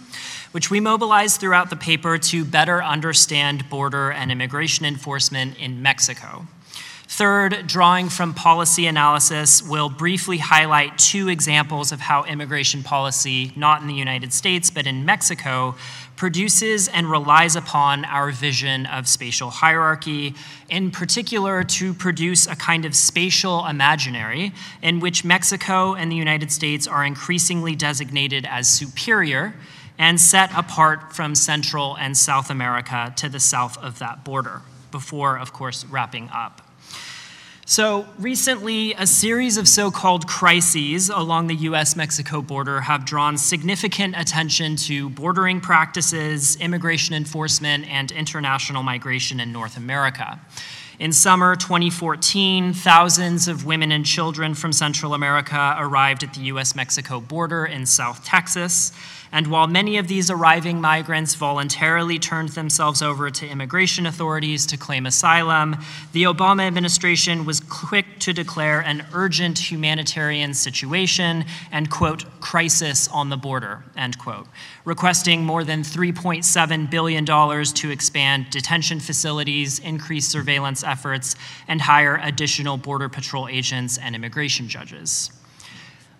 [0.51, 6.45] which we mobilize throughout the paper to better understand border and immigration enforcement in Mexico.
[7.07, 13.83] Third, drawing from policy analysis, we'll briefly highlight two examples of how immigration policy, not
[13.83, 15.77] in the United States, but in Mexico,
[16.17, 20.35] produces and relies upon our vision of spatial hierarchy,
[20.69, 26.51] in particular to produce a kind of spatial imaginary in which Mexico and the United
[26.51, 29.55] States are increasingly designated as superior
[29.99, 35.39] and set apart from Central and South America to the south of that border, before,
[35.39, 36.64] of course, wrapping up.
[37.67, 43.39] So, recently, a series of so called crises along the US Mexico border have drawn
[43.39, 50.39] significant attention to bordering practices, immigration enforcement, and international migration in North America.
[50.99, 56.77] In summer 2014, thousands of women and children from Central America arrived at the US
[56.77, 58.93] Mexico border in South Texas.
[59.35, 64.77] And while many of these arriving migrants voluntarily turned themselves over to immigration authorities to
[64.77, 65.77] claim asylum,
[66.13, 73.29] the Obama administration was quick to declare an urgent humanitarian situation and, quote, crisis on
[73.29, 74.47] the border, end quote,
[74.85, 81.35] requesting more than $3.7 billion to expand detention facilities, increase surveillance efforts,
[81.67, 85.33] and hire additional Border Patrol agents and immigration judges.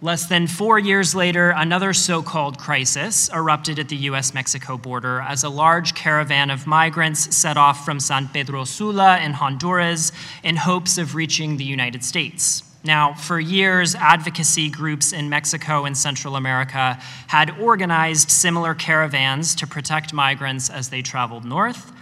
[0.03, 5.21] Less than four years later, another so called crisis erupted at the US Mexico border
[5.21, 10.57] as a large caravan of migrants set off from San Pedro Sula in Honduras in
[10.57, 12.63] hopes of reaching the United States.
[12.85, 19.67] Now, for years, advocacy groups in Mexico and Central America had organized similar caravans to
[19.67, 21.93] protect migrants as they traveled north.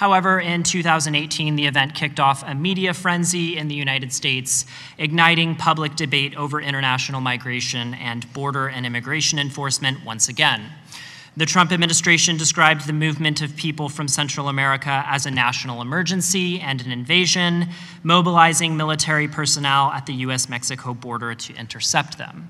[0.00, 4.64] However, in 2018, the event kicked off a media frenzy in the United States,
[4.96, 10.72] igniting public debate over international migration and border and immigration enforcement once again.
[11.36, 16.60] The Trump administration described the movement of people from Central America as a national emergency
[16.60, 17.68] and an invasion,
[18.02, 22.48] mobilizing military personnel at the US Mexico border to intercept them.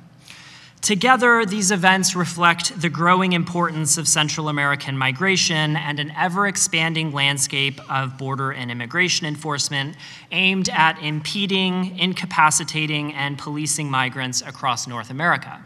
[0.83, 7.13] Together, these events reflect the growing importance of Central American migration and an ever expanding
[7.13, 9.95] landscape of border and immigration enforcement
[10.33, 15.63] aimed at impeding, incapacitating, and policing migrants across North America.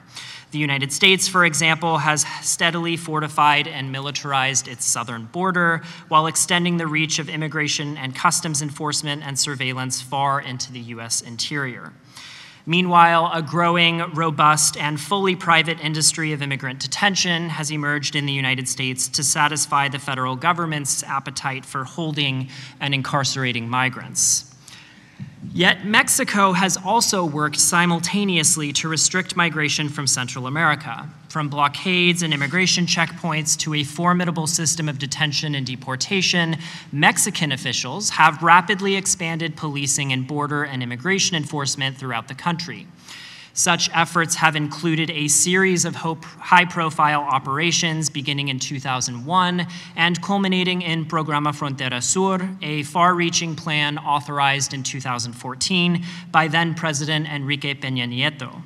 [0.50, 6.76] The United States, for example, has steadily fortified and militarized its southern border while extending
[6.76, 11.20] the reach of immigration and customs enforcement and surveillance far into the U.S.
[11.20, 11.92] interior.
[12.66, 18.32] Meanwhile, a growing, robust, and fully private industry of immigrant detention has emerged in the
[18.32, 22.48] United States to satisfy the federal government's appetite for holding
[22.80, 24.53] and incarcerating migrants.
[25.52, 32.32] Yet Mexico has also worked simultaneously to restrict migration from Central America, from blockades and
[32.32, 36.56] immigration checkpoints to a formidable system of detention and deportation.
[36.92, 42.86] Mexican officials have rapidly expanded policing and border and immigration enforcement throughout the country.
[43.56, 50.82] Such efforts have included a series of high profile operations beginning in 2001 and culminating
[50.82, 57.74] in Programa Frontera Sur, a far reaching plan authorized in 2014 by then President Enrique
[57.74, 58.60] Peña Nieto.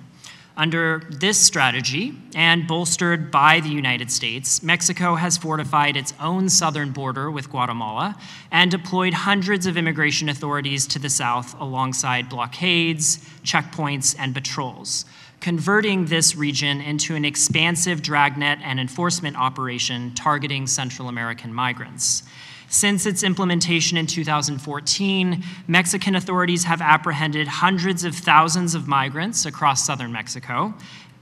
[0.59, 6.91] Under this strategy, and bolstered by the United States, Mexico has fortified its own southern
[6.91, 8.19] border with Guatemala
[8.51, 15.05] and deployed hundreds of immigration authorities to the south alongside blockades, checkpoints, and patrols,
[15.39, 22.25] converting this region into an expansive dragnet and enforcement operation targeting Central American migrants.
[22.71, 29.87] Since its implementation in 2014, Mexican authorities have apprehended hundreds of thousands of migrants across
[29.87, 30.75] southern Mexico.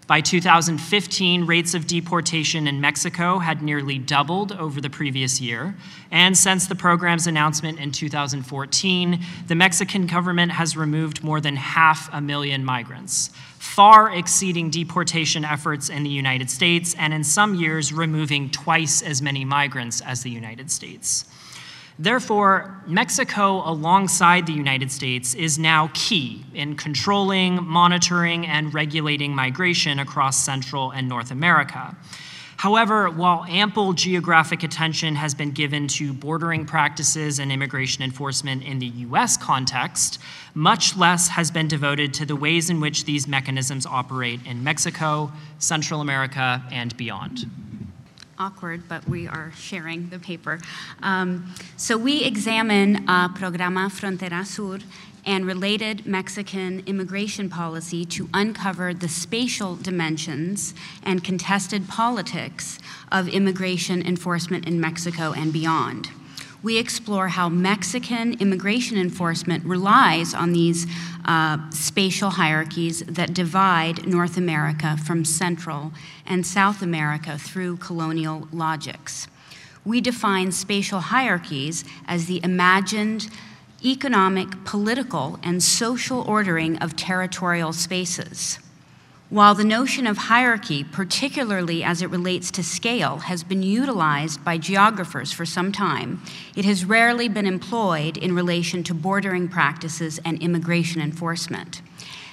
[0.08, 5.74] By 2015, rates of deportation in Mexico had nearly doubled over the previous year.
[6.12, 12.08] And since the program's announcement in 2014, the Mexican government has removed more than half
[12.12, 17.92] a million migrants, far exceeding deportation efforts in the United States, and in some years,
[17.92, 21.24] removing twice as many migrants as the United States.
[21.98, 29.98] Therefore, Mexico, alongside the United States, is now key in controlling, monitoring, and regulating migration
[29.98, 31.96] across Central and North America.
[32.58, 38.78] However, while ample geographic attention has been given to bordering practices and immigration enforcement in
[38.78, 40.18] the US context,
[40.54, 45.30] much less has been devoted to the ways in which these mechanisms operate in Mexico,
[45.58, 47.44] Central America, and beyond
[48.38, 50.60] awkward, but we are sharing the paper.
[51.02, 54.78] Um, so we examine uh, Programa Frontera Sur
[55.24, 60.72] and related Mexican immigration policy to uncover the spatial dimensions
[61.02, 62.78] and contested politics
[63.10, 66.10] of immigration enforcement in Mexico and beyond
[66.66, 70.84] we explore how Mexican immigration enforcement relies on these
[71.24, 75.92] uh, spatial hierarchies that divide North America from Central
[76.26, 79.28] and South America through colonial logics.
[79.84, 83.30] We define spatial hierarchies as the imagined
[83.84, 88.58] economic, political, and social ordering of territorial spaces.
[89.28, 94.56] While the notion of hierarchy, particularly as it relates to scale, has been utilized by
[94.56, 96.22] geographers for some time,
[96.54, 101.82] it has rarely been employed in relation to bordering practices and immigration enforcement.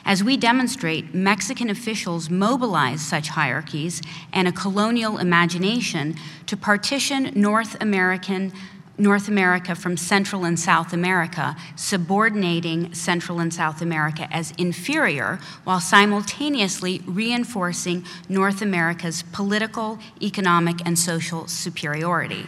[0.05, 3.99] As we demonstrate, Mexican officials mobilized such hierarchies
[4.31, 6.15] and a colonial imagination
[6.45, 8.53] to partition North American
[8.97, 15.79] North America from Central and South America, subordinating Central and South America as inferior while
[15.79, 22.45] simultaneously reinforcing North America's political, economic, and social superiority.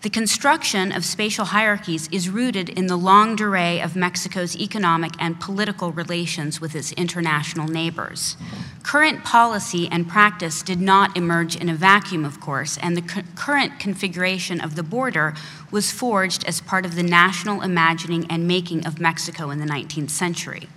[0.00, 5.40] The construction of spatial hierarchies is rooted in the longue durée of Mexico's economic and
[5.40, 8.36] political relations with its international neighbors.
[8.84, 13.22] Current policy and practice did not emerge in a vacuum, of course, and the cu-
[13.34, 15.34] current configuration of the border
[15.72, 20.10] was forged as part of the national imagining and making of Mexico in the 19th
[20.10, 20.68] century.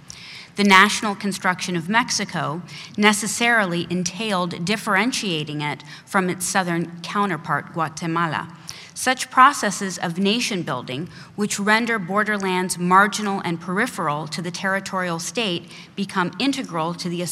[0.55, 2.63] The national construction of Mexico
[2.97, 8.57] necessarily entailed differentiating it from its southern counterpart, Guatemala
[9.01, 15.63] such processes of nation building, which render borderlands marginal and peripheral to the territorial state,
[15.95, 17.25] become integral to the,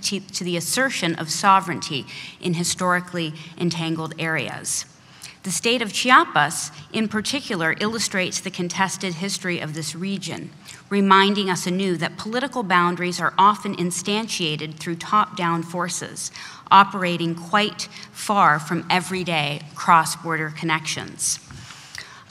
[0.00, 2.06] to the assertion of sovereignty
[2.40, 4.84] in historically entangled areas.
[5.42, 10.50] The state of Chiapas, in particular, illustrates the contested history of this region,
[10.88, 16.30] reminding us anew that political boundaries are often instantiated through top down forces,
[16.70, 21.47] operating quite far from everyday cross border connections.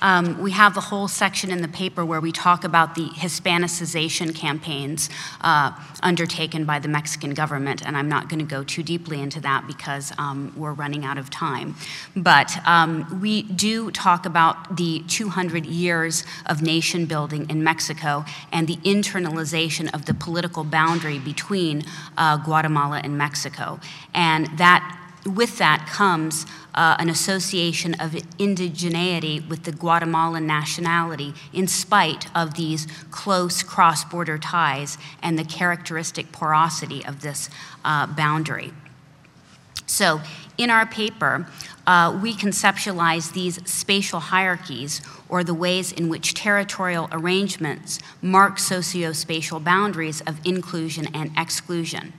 [0.02, 4.36] Um, we have the whole section in the paper where we talk about the Hispanicization
[4.36, 5.10] campaigns
[5.42, 5.72] uh,
[6.02, 9.66] undertaken by the Mexican government, and I'm not going to go too deeply into that
[9.68, 11.76] because um, we're running out of time.
[12.16, 18.68] But um, we do talk about the 200 years of nation building in Mexico and
[18.68, 21.84] the internalization of the political boundary between
[22.18, 23.80] uh, Guatemala and Mexico.
[24.14, 31.68] And that with that comes uh, an association of indigeneity with the Guatemalan nationality, in
[31.68, 37.50] spite of these close cross border ties and the characteristic porosity of this
[37.84, 38.72] uh, boundary.
[39.88, 40.22] So,
[40.58, 41.48] in our paper,
[41.86, 49.14] uh, we conceptualize these spatial hierarchies or the ways in which territorial arrangements mark socio
[49.14, 52.14] spatial boundaries of inclusion and exclusion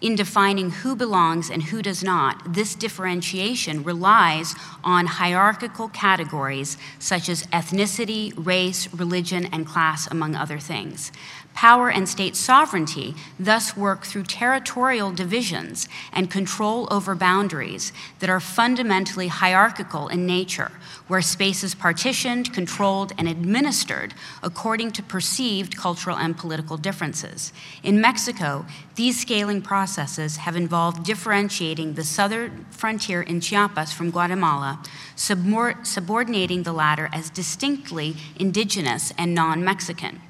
[0.00, 7.28] in defining who belongs and who does not, this differentiation relies on hierarchical categories such
[7.28, 11.12] as ethnicity, race, religion, and class, among other things.
[11.58, 18.38] Power and state sovereignty thus work through territorial divisions and control over boundaries that are
[18.38, 20.70] fundamentally hierarchical in nature,
[21.08, 27.52] where space is partitioned, controlled, and administered according to perceived cultural and political differences.
[27.82, 34.80] In Mexico, these scaling processes have involved differentiating the southern frontier in Chiapas from Guatemala,
[35.16, 40.20] subordinating the latter as distinctly indigenous and non Mexican.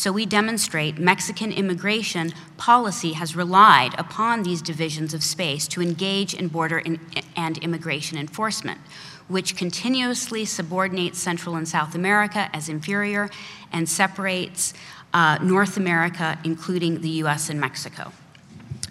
[0.00, 6.32] So we demonstrate Mexican immigration policy has relied upon these divisions of space to engage
[6.32, 6.98] in border in,
[7.36, 8.80] and immigration enforcement,
[9.28, 13.28] which continuously subordinates Central and South America as inferior
[13.74, 14.72] and separates
[15.12, 18.10] uh, North America, including the US and Mexico.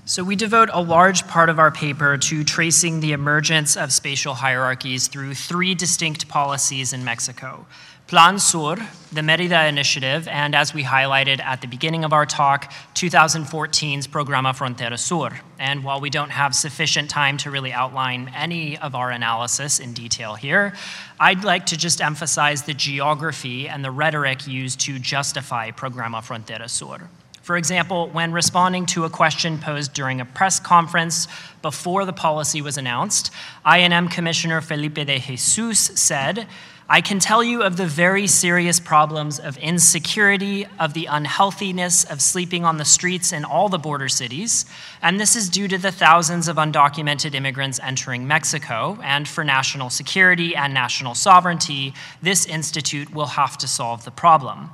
[0.05, 4.35] So, we devote a large part of our paper to tracing the emergence of spatial
[4.35, 7.65] hierarchies through three distinct policies in Mexico
[8.09, 8.75] Plan Sur,
[9.11, 14.51] the Merida Initiative, and as we highlighted at the beginning of our talk, 2014's Programa
[14.51, 15.39] Frontera Sur.
[15.59, 19.93] And while we don't have sufficient time to really outline any of our analysis in
[19.93, 20.73] detail here,
[21.19, 26.67] I'd like to just emphasize the geography and the rhetoric used to justify Programa Frontera
[26.67, 27.07] Sur.
[27.43, 31.27] For example, when responding to a question posed during a press conference
[31.61, 33.31] before the policy was announced,
[33.67, 36.47] INM Commissioner Felipe de Jesus said,
[36.91, 42.19] I can tell you of the very serious problems of insecurity, of the unhealthiness of
[42.19, 44.65] sleeping on the streets in all the border cities,
[44.99, 48.97] and this is due to the thousands of undocumented immigrants entering Mexico.
[49.03, 54.71] And for national security and national sovereignty, this institute will have to solve the problem.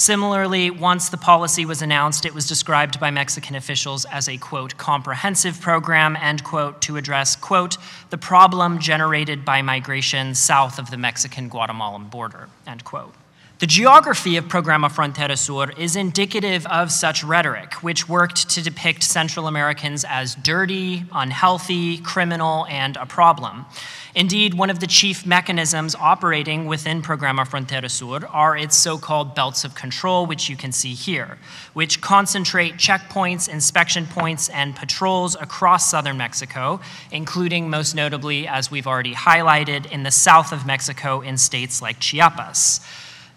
[0.00, 4.78] Similarly, once the policy was announced, it was described by Mexican officials as a, quote,
[4.78, 7.76] comprehensive program, end quote, to address, quote,
[8.08, 13.12] the problem generated by migration south of the Mexican Guatemalan border, end quote.
[13.58, 19.02] The geography of Programa Frontera Sur is indicative of such rhetoric, which worked to depict
[19.02, 23.66] Central Americans as dirty, unhealthy, criminal, and a problem.
[24.14, 29.36] Indeed, one of the chief mechanisms operating within Programa Frontera Sur are its so called
[29.36, 31.38] belts of control, which you can see here,
[31.74, 36.80] which concentrate checkpoints, inspection points, and patrols across southern Mexico,
[37.12, 42.00] including most notably, as we've already highlighted, in the south of Mexico in states like
[42.00, 42.80] Chiapas.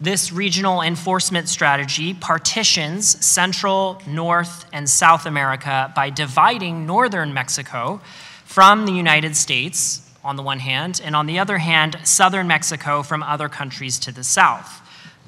[0.01, 8.01] This regional enforcement strategy partitions Central, North, and South America by dividing northern Mexico
[8.43, 13.03] from the United States on the one hand, and on the other hand, southern Mexico
[13.03, 14.81] from other countries to the south.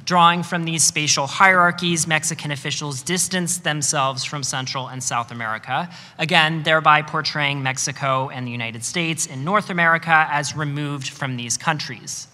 [0.05, 5.89] Drawing from these spatial hierarchies, Mexican officials distanced themselves from Central and South America,
[6.19, 11.57] again, thereby portraying Mexico and the United States in North America as removed from these
[11.57, 12.27] countries.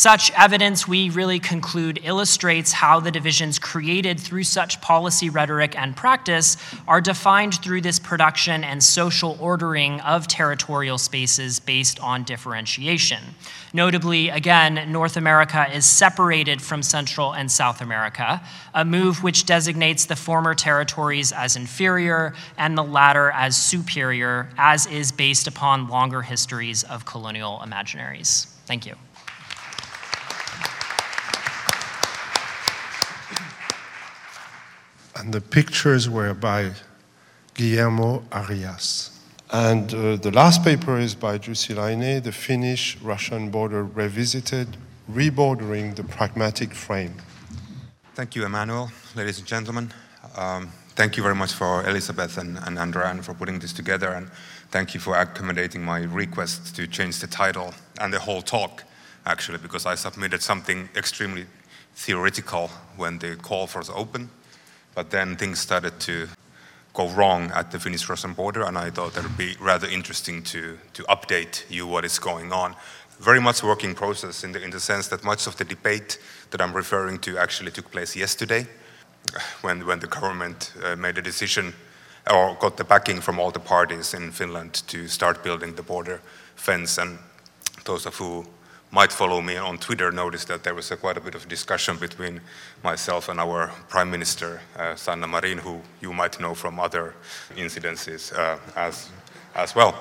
[0.00, 5.94] Such evidence, we really conclude, illustrates how the divisions created through such policy rhetoric and
[5.94, 6.56] practice
[6.88, 13.22] are defined through this production and social ordering of territorial spaces based on differentiation.
[13.74, 18.40] Notably, again, North America is separated from Central and South America,
[18.72, 24.86] a move which designates the former territories as inferior and the latter as superior, as
[24.86, 28.46] is based upon longer histories of colonial imaginaries.
[28.64, 28.96] Thank you.
[35.20, 36.70] And the pictures were by
[37.52, 39.20] Guillermo Arias.
[39.52, 44.78] And uh, the last paper is by Jussi Laine, The Finnish Russian Border Revisited,
[45.12, 47.16] Rebordering the Pragmatic Frame.
[48.14, 48.90] Thank you, Emmanuel.
[49.14, 49.92] Ladies and gentlemen,
[50.36, 54.30] um, thank you very much for Elizabeth and, and Andran for putting this together, and
[54.70, 58.84] thank you for accommodating my request to change the title and the whole talk,
[59.26, 61.44] actually, because I submitted something extremely
[61.94, 64.30] theoretical when the call for was open
[64.94, 66.28] but then things started to
[66.94, 70.78] go wrong at the Finnish-Russian border, and I thought it would be rather interesting to,
[70.94, 72.74] to update you what is going on.
[73.20, 76.18] Very much working process in the, in the sense that much of the debate
[76.50, 78.66] that I'm referring to actually took place yesterday
[79.60, 81.74] when, when the government uh, made a decision
[82.30, 86.20] or got the backing from all the parties in Finland to start building the border
[86.56, 86.98] fence.
[86.98, 87.18] And
[87.84, 88.46] those of you
[88.90, 91.96] might follow me on Twitter noticed that there was a, quite a bit of discussion
[91.96, 92.40] between
[92.82, 97.14] myself and our Prime Minister, uh, Sanna Marin, who you might know from other
[97.56, 99.08] incidences uh, as,
[99.54, 99.92] as well.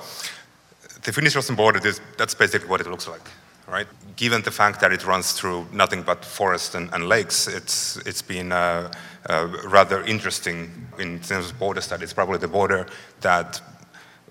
[1.04, 3.30] The Finnish-Russian border, is, that's basically what it looks like,
[3.68, 3.88] right?
[4.16, 8.22] Given the fact that it runs through nothing but forests and, and lakes, it's, it's
[8.22, 8.92] been uh,
[9.30, 12.04] uh rather interesting in terms of border studies.
[12.06, 12.88] It's probably the border
[13.22, 13.62] that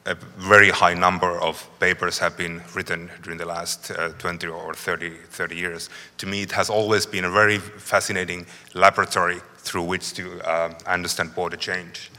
[0.09, 4.73] a very high number of papers have been written during the last uh, 20 or
[4.73, 5.91] 30, 30 years.
[6.17, 11.35] To me, it has always been a very fascinating laboratory through which to uh, understand
[11.35, 12.11] border change.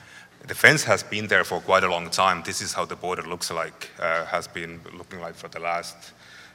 [0.47, 2.43] The fence has been there for quite a long time.
[2.45, 6.11] This is how the border looks like, uh, has been looking like for the last,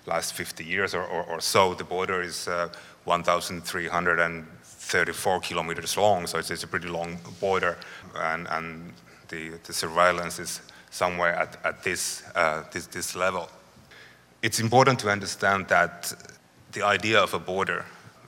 [0.06, 1.74] last 50 years or, or, or so.
[1.74, 2.68] The border is uh,
[3.04, 7.76] 1,334 kilometers long, so it's, it's, a pretty long border,
[8.16, 8.92] and, and
[9.28, 10.60] the, the surveillance is
[10.94, 13.48] somewhere at, at this, uh, this, this level.
[14.42, 16.12] It's important to understand that
[16.72, 17.84] the idea of a border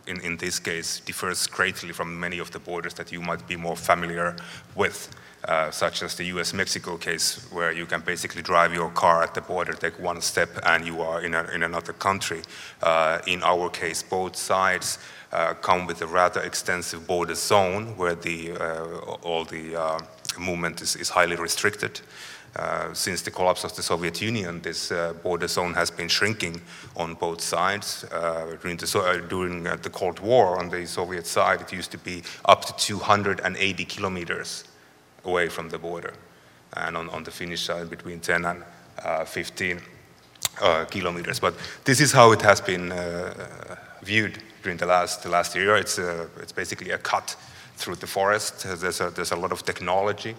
[0.08, 3.56] in, in this case differs greatly from many of the borders that you might be
[3.56, 4.36] more familiar
[4.74, 5.08] with.
[5.44, 9.40] Uh, such as the US-Mexico case, where you can basically drive your car at the
[9.40, 12.42] border, take one step, and you are in, a, in another country.
[12.82, 14.98] Uh, in our case, both sides
[15.30, 18.84] uh, come with a rather extensive border zone where the, uh,
[19.22, 20.00] all the uh,
[20.40, 22.00] movement is, is highly restricted.
[22.58, 26.58] Uh, since the collapse of the Soviet Union, this uh, border zone has been shrinking
[26.96, 28.04] on both sides.
[28.04, 31.98] Uh, during, the, uh, during the, Cold War, on the Soviet side, it used to
[31.98, 34.64] be up to 280 kilometers
[35.24, 36.14] away from the border,
[36.72, 38.64] and on, on the Finnish side, between 10 and
[39.26, 39.80] 15
[40.88, 41.38] kilometers.
[41.40, 41.54] But
[41.84, 42.90] this is how it has been
[44.02, 45.76] viewed during the last, the last year.
[45.76, 47.36] It's, it's basically a cut
[47.76, 48.62] through the forest.
[48.62, 50.34] There's a, there's a lot of technology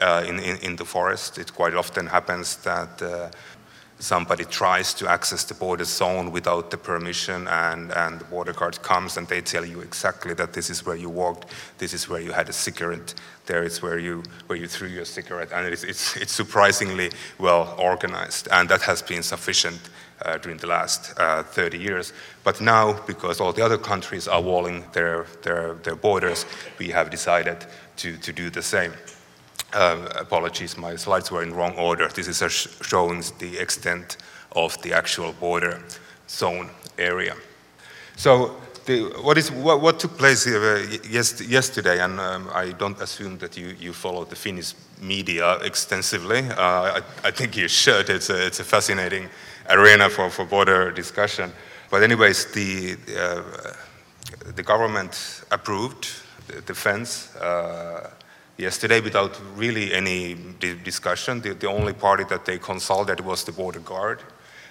[0.00, 1.38] uh, in, in, in, the forest.
[1.38, 3.30] It quite often happens that uh,
[4.00, 8.80] somebody tries to access the border zone without the permission and, and the border guard
[8.82, 11.46] comes and they tell you exactly that this is where you walked,
[11.78, 13.14] this is where you had a cigarette,
[13.46, 17.74] there is where you, where you threw your cigarette and it's, it's, it's surprisingly well
[17.78, 19.90] organized and that has been sufficient
[20.22, 22.12] uh, during the last uh, 30 years.
[22.42, 26.46] But now, because all the other countries are walling their, their, their borders,
[26.78, 28.92] we have decided to, to do the same.
[29.72, 32.08] Uh, apologies, my slides were in wrong order.
[32.08, 34.16] This is showing the extent
[34.56, 35.80] of the actual border
[36.28, 37.36] zone area.
[38.16, 38.56] So
[38.86, 43.38] the, what, is, what, what, took place uh, yes, yesterday, and um, I don't assume
[43.38, 46.40] that you, you follow the Finnish media extensively.
[46.40, 48.10] Uh, I, I, think you should.
[48.10, 49.28] It's a, it's a fascinating
[49.68, 51.52] arena for, for border discussion.
[51.90, 53.42] But anyways, the, uh,
[54.54, 56.08] the government approved
[56.66, 58.10] the fence uh,
[58.60, 60.36] yesterday without really any
[60.84, 61.40] discussion.
[61.40, 64.20] The, the, only party that they consulted was the border guard.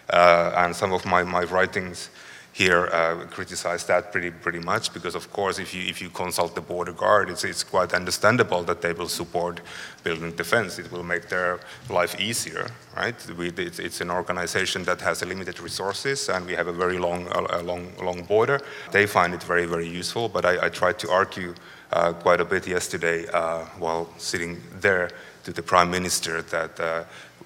[0.10, 2.10] Uh, and some of my, my writings
[2.52, 6.56] here uh, criticize that pretty, pretty much because, of course, if you, if you consult
[6.56, 9.62] the border guard, it's, it's quite understandable that they will support
[10.04, 10.80] building defense.
[10.80, 11.60] It will make their
[11.90, 12.68] life easier,
[12.98, 13.16] right?
[13.38, 17.28] We, it's, it's, an organization that has limited resources and we have a very long,
[17.28, 18.60] a long, long border.
[18.92, 21.54] They find it very, very useful, but I, I tried to argue
[21.92, 25.10] uh, quite a bit yesterday uh, while sitting there
[25.44, 27.04] to the Prime Minister that uh,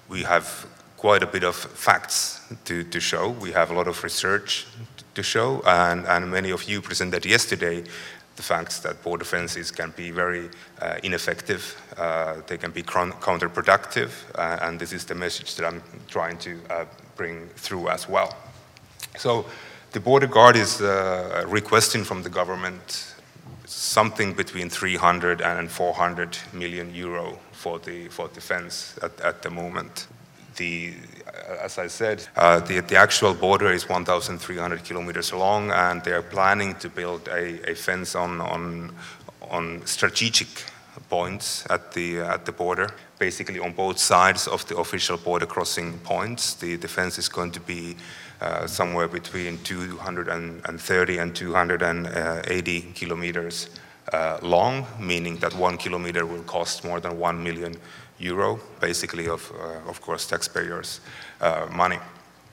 [0.08, 0.66] we have
[0.96, 3.30] quite a bit of facts to, to show.
[3.30, 4.66] We have a lot of research
[5.14, 7.84] to show, and, and many of you presented yesterday
[8.36, 10.50] the facts that border fences can be very
[10.82, 15.82] uh, ineffective, uh, they can be counterproductive, uh, and this is the message that I'm
[16.08, 16.58] trying to
[17.16, 18.36] bring through as well.
[19.16, 19.46] So
[19.92, 20.80] the border guard is
[21.46, 23.13] requesting from the government
[23.66, 30.06] something between 300 and 400 million euro for the for defense at, at the moment.
[30.56, 30.94] The,
[31.60, 36.22] as I said, uh, the, the actual border is 1,300 kilometers long, and they are
[36.22, 38.94] planning to build a, a fence on, on,
[39.50, 40.46] on strategic
[41.08, 42.88] points at the, at the border,
[43.18, 46.54] basically on both sides of the official border crossing points.
[46.54, 47.96] The defense is going to be
[48.44, 53.70] uh, somewhere between 230 and 280 kilometers
[54.12, 57.74] uh, long, meaning that one kilometer will cost more than one million
[58.18, 61.00] euro, basically of, uh, of course, taxpayers'
[61.40, 61.98] uh, money.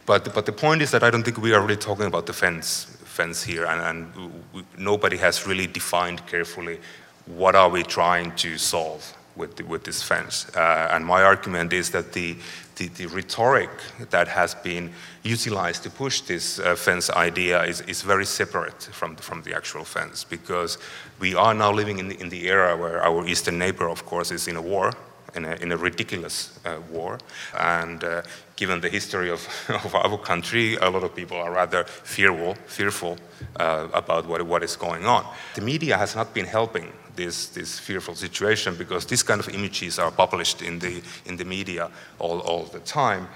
[0.06, 2.34] But, but the point is that I don't think we are really talking about the
[2.34, 6.80] fence, fence here, and, and we, nobody has really defined carefully
[7.26, 10.48] what are we trying to solve with, the, with this fence.
[10.56, 12.38] Uh, and my argument is that the,
[12.78, 13.70] the, the, rhetoric
[14.12, 19.16] that has been utilized to push this uh, fence idea is, is very separate from
[19.16, 20.78] the, from the actual fence because
[21.20, 24.32] we are now living in the, in the era where our eastern neighbor, of course,
[24.32, 24.94] is in a war.
[25.34, 27.18] In a, in a ridiculous uh, war.
[27.58, 28.22] And uh,
[28.58, 33.18] given the history of, of, our country, a lot of people are rather fearful, fearful
[33.56, 35.26] uh, about what, what is going on.
[35.56, 40.00] The media has not been helping this, this fearful situation because these kind of images
[40.00, 43.28] are published in the, in the media all, all the time,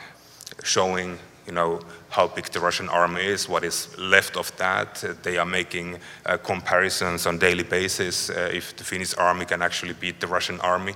[0.64, 1.80] showing you know,
[2.10, 5.04] how big the Russian army is, what is left of that.
[5.22, 9.94] They are making uh, comparisons on daily basis uh, if the Finnish army can actually
[9.94, 10.96] beat the Russian army.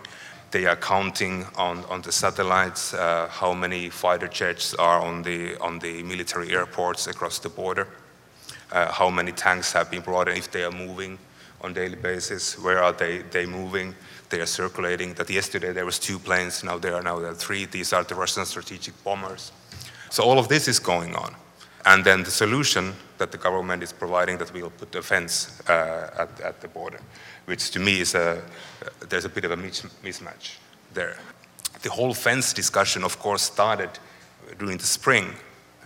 [0.52, 5.58] They are counting on, on the satellites uh, how many fighter jets are on the,
[5.60, 7.88] on the military airports across the border,
[8.72, 11.20] uh, how many tanks have been brought in, if they are moving,
[11.62, 12.58] on daily basis.
[12.58, 13.96] Where are they, they moving?
[14.30, 15.14] They are circulating.
[15.16, 17.66] That yesterday there was two planes, now there are now there are three.
[17.66, 19.52] These are the Russian strategic bombers.
[20.10, 21.36] So all of this is going on.
[21.86, 26.10] And then the solution that the government is providing that we'll put a fence uh,
[26.18, 27.00] at, at, the border,
[27.50, 28.42] which to me is a,
[29.10, 30.58] there's a bit of a mismatch
[30.94, 31.18] there.
[31.82, 33.90] The whole fence discussion, of course, started
[34.60, 35.34] during the spring,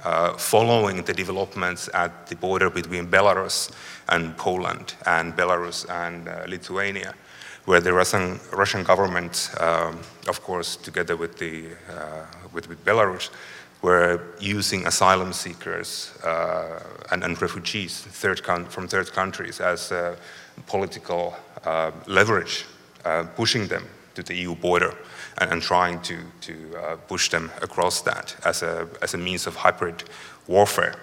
[0.04, 3.72] uh, following the developments at the border between Belarus
[4.10, 7.14] and Poland and Belarus and uh, Lithuania,
[7.64, 13.30] where the Russian, Russian government, um, of course, together with, the, uh, with, with Belarus,
[13.84, 16.80] were using asylum seekers uh,
[17.12, 20.16] and, and, refugees third from third countries as uh,
[20.68, 22.66] political uh, leverage,
[23.06, 23.84] uh, pushing them
[24.16, 24.96] to the EU border
[25.40, 29.48] and, and trying to, to uh, push them across that as a, as a means
[29.48, 30.04] of hybrid
[30.48, 30.96] warfare.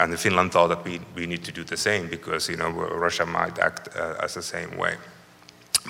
[0.00, 3.26] And Finland thought that we, we need to do the same because you know, Russia
[3.26, 4.96] might act uh, as the same way.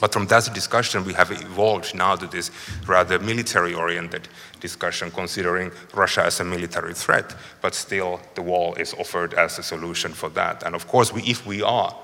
[0.00, 2.50] But from that discussion, we have evolved now to this
[2.86, 4.28] rather military oriented
[4.60, 9.62] discussion, considering Russia as a military threat, but still the wall is offered as a
[9.62, 10.62] solution for that.
[10.62, 11.94] And of course, we, if we are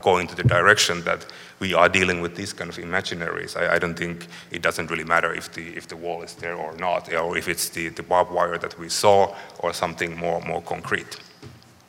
[0.00, 1.26] going to the direction that
[1.58, 5.04] we are dealing with these kind of imaginaries, I, I, don't think it doesn't really
[5.04, 8.02] matter if the, if the wall is there or not, or if it's the, the
[8.02, 11.16] barbed wire that we saw or something more, more concrete.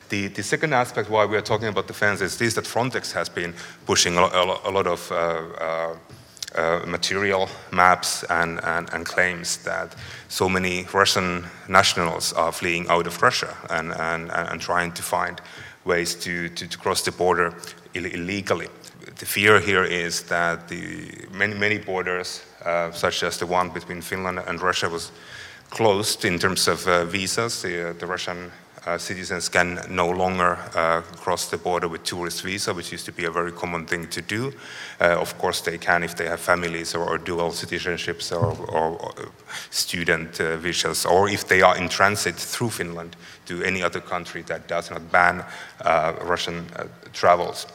[0.08, 3.28] The, the second aspect why we are talking about defense is this that Frontex has
[3.28, 3.54] been
[3.84, 5.96] pushing a, a, lot of uh, uh,
[6.54, 9.94] uh, material, maps, and, and, and, claims that
[10.28, 15.42] so many Russian nationals are fleeing out of Russia and, and, and trying to find
[15.84, 17.54] ways to, to, to cross the border
[17.94, 18.68] Ill illegally.
[19.18, 24.00] The fear here is that the many, many borders, uh, such as the one between
[24.00, 25.12] Finland and Russia, was
[25.70, 27.62] closed in terms of uh, visas.
[27.62, 28.50] The, the Russian uh,
[28.96, 33.24] citizens can no longer uh, cross the border with tourist visa, which used to be
[33.24, 34.52] a very common thing to do.
[35.00, 39.14] Uh, of course, they can if they have families or, or dual citizenships or, or,
[39.70, 43.16] student uh, visas, or if they are in transit through Finland
[43.46, 45.44] to any other country that does not ban
[45.84, 47.66] uh, Russian uh, travels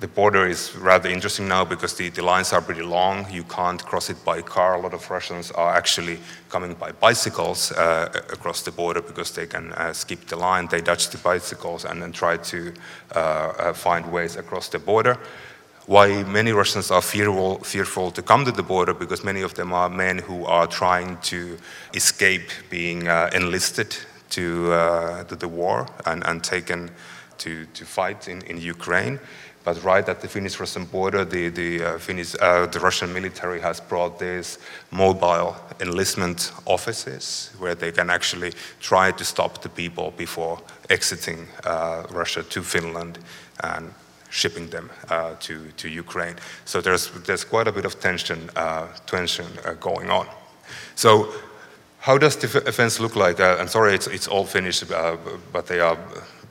[0.00, 3.26] the border is rather interesting now because the, the lines are pretty long.
[3.30, 4.74] You can't cross it by car.
[4.74, 6.18] A lot of Russians are actually
[6.50, 10.66] coming by bicycles uh, across the border because they can uh, skip the line.
[10.66, 12.74] They dodge the bicycles and then try to
[13.14, 15.16] uh, uh find ways across the border.
[15.86, 19.72] Why many Russians are fearful, fearful to come to the border because many of them
[19.72, 21.56] are men who are trying to
[21.94, 23.96] escape being uh, enlisted
[24.30, 26.90] to, uh, to the war and, and taken
[27.38, 29.20] to, to fight in, in Ukraine.
[29.66, 33.80] But right at the Finnish-Russian border, the, the, uh, Finnish, uh, the Russian military has
[33.80, 34.60] brought these
[34.92, 42.04] mobile enlistment offices where they can actually try to stop the people before exiting uh,
[42.10, 43.18] Russia to Finland
[43.64, 43.92] and
[44.30, 46.36] shipping them uh, to, to Ukraine.
[46.64, 50.28] So there's, there's quite a bit of tension, uh, tension uh, going on.
[50.94, 51.32] So
[51.98, 53.40] how does the offense look like?
[53.40, 54.84] I'm sorry, it's, it's all finished,
[55.52, 55.98] but they are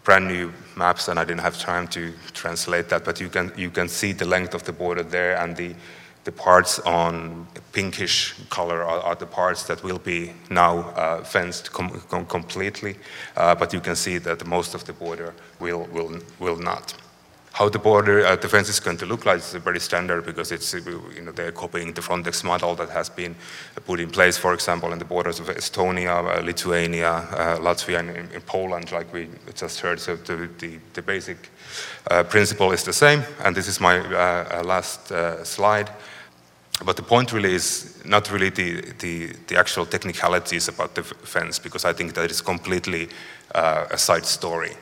[0.06, 3.72] brand new maps and I didn't have time to translate that, but you can, you
[3.72, 5.76] can see the length of the border there and the,
[6.24, 11.74] the parts on pinkish color are, are the parts that will be now uh, fenced
[11.74, 12.96] com com completely,
[13.36, 16.94] uh, but you can see that most of the border will, will, will not.
[17.56, 20.74] How the border uh, defense is going to look like is very standard because it's,
[20.74, 23.34] you know, they're copying the Frontex model that has been
[23.86, 28.10] put in place, for example, in the borders of Estonia, uh, Lithuania, uh, Latvia, and
[28.10, 30.02] in, in, Poland, like we just heard.
[30.02, 31.50] So the, the, the basic
[32.12, 33.24] uh, principle is the same.
[33.46, 35.14] And this is my uh, uh, last
[35.46, 35.90] slide.
[36.84, 41.58] But the point really is not really the, the, the, actual technicalities about the fence,
[41.58, 43.08] because I think that is completely
[43.54, 44.74] a side story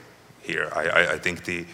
[0.42, 0.72] here.
[0.76, 1.68] I, I, I think the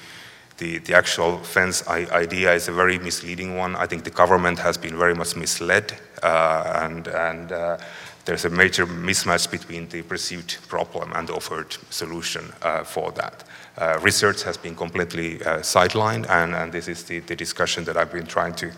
[0.60, 3.76] the, the actual fence idea is a very misleading one.
[3.76, 7.78] I think the government has been very much misled, uh, and, and uh,
[8.26, 13.44] there's a major mismatch between the perceived problem and the offered solution uh, for that.
[13.78, 17.98] Uh, research has been completely uh, sidelined, and, and this is the, the discussion that
[17.98, 18.72] I've been trying to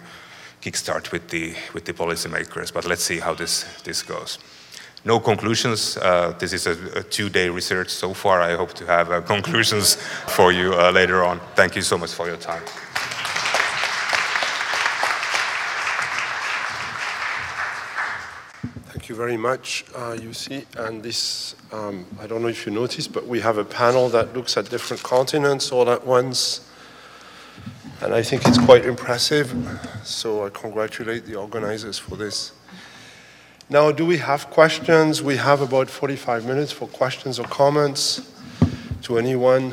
[0.62, 4.38] kickstart with the, with the policymakers, but let's see how this, this goes
[5.04, 5.98] no conclusions.
[5.98, 8.42] Uh, this is a, a two-day research so far.
[8.42, 9.96] I hope to have uh, conclusions
[10.28, 11.40] for you uh, later on.
[11.56, 12.64] Thank you so much for your time.
[18.86, 20.66] Thank you very much, uh, Jussi.
[20.78, 24.36] And this, um, I don't know if you noticed, but we have a panel that
[24.36, 26.70] looks at different continents all at once.
[28.02, 29.54] And I think it's quite impressive.
[30.04, 32.52] So I congratulate the organizers for this.
[33.72, 35.24] Now, do we have questions?
[35.24, 38.20] We have about 45 minutes for questions or comments
[39.04, 39.72] to anyone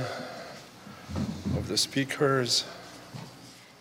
[1.57, 2.65] of the speakers.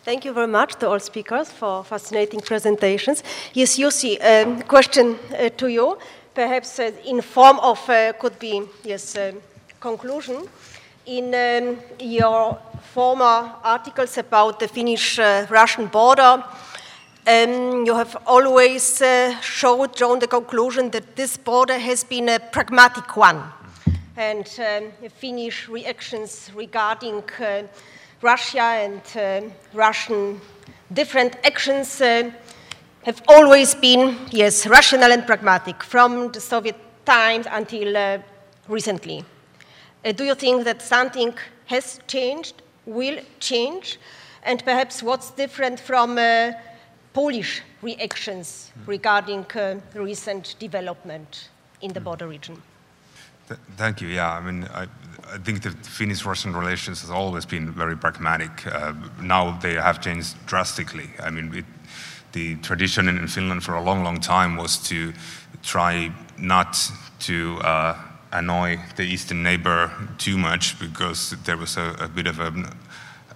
[0.04, 3.22] Thank you very much to all speakers for fascinating presentations.
[3.54, 6.00] Yes, Jussi, a um, question uh, to you,
[6.34, 9.34] perhaps uh, in form of, uh, could be, yes, uh,
[9.80, 10.48] conclusion.
[11.06, 12.58] In um, your
[12.92, 16.44] former articles about the Finnish-Russian uh, border,
[17.28, 22.40] um, you have always uh, showed, drawn the conclusion that this border has been a
[22.40, 23.44] pragmatic one.
[24.16, 27.24] And um, Finnish reactions regarding
[28.22, 29.42] Russia and uh,
[29.74, 30.40] Russian
[30.94, 32.32] different actions uh,
[33.04, 36.76] have always been, yes, rational and pragmatic from the Soviet
[37.06, 38.18] times until uh,
[38.68, 39.24] recently.
[40.04, 41.34] Uh, do you think that something
[41.66, 44.00] has changed, will change,
[44.44, 46.52] and perhaps what's different from uh,
[47.18, 51.50] Polish reactions regarding uh, recent development
[51.82, 52.62] in the border region?
[53.48, 54.08] Th thank you.
[54.08, 54.84] Yeah, I mean, I,
[55.36, 58.52] I think the Finnish-Russian relations has always been very pragmatic.
[58.68, 61.10] Uh, now they have changed drastically.
[61.28, 61.66] I mean, it,
[62.34, 65.14] the tradition in Finland for a long, long time was to
[65.64, 66.92] try not
[67.28, 67.96] to uh,
[68.32, 72.66] annoy the eastern neighbor too much because there was a, a bit of an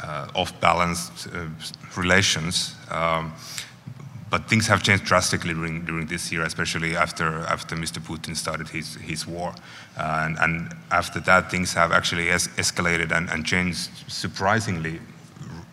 [0.03, 1.47] uh, off-balanced uh,
[2.01, 2.75] relations.
[2.91, 3.33] Um,
[4.31, 7.99] but things have changed drastically during, during this year, especially after, after Mr.
[7.99, 9.53] Putin started his, his war.
[9.97, 14.99] Uh, and, and, after that, things have actually es escalated and, and, changed surprisingly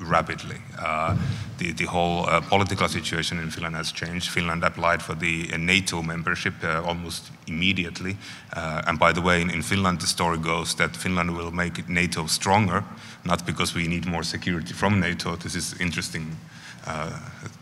[0.01, 0.57] rapidly.
[0.77, 1.17] Uh,
[1.59, 4.29] the, the whole uh, political situation in Finland has changed.
[4.29, 8.17] Finland applied for the uh, NATO membership uh, almost immediately.
[8.55, 11.89] Uh, and by the way, in, in, Finland, the story goes that Finland will make
[11.89, 12.83] NATO stronger,
[13.25, 15.37] not because we need more security from NATO.
[15.37, 16.37] This is interesting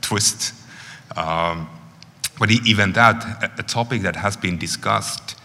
[0.01, 0.55] twist.
[1.14, 1.68] Um,
[2.38, 5.36] but even that, a topic that has been discussed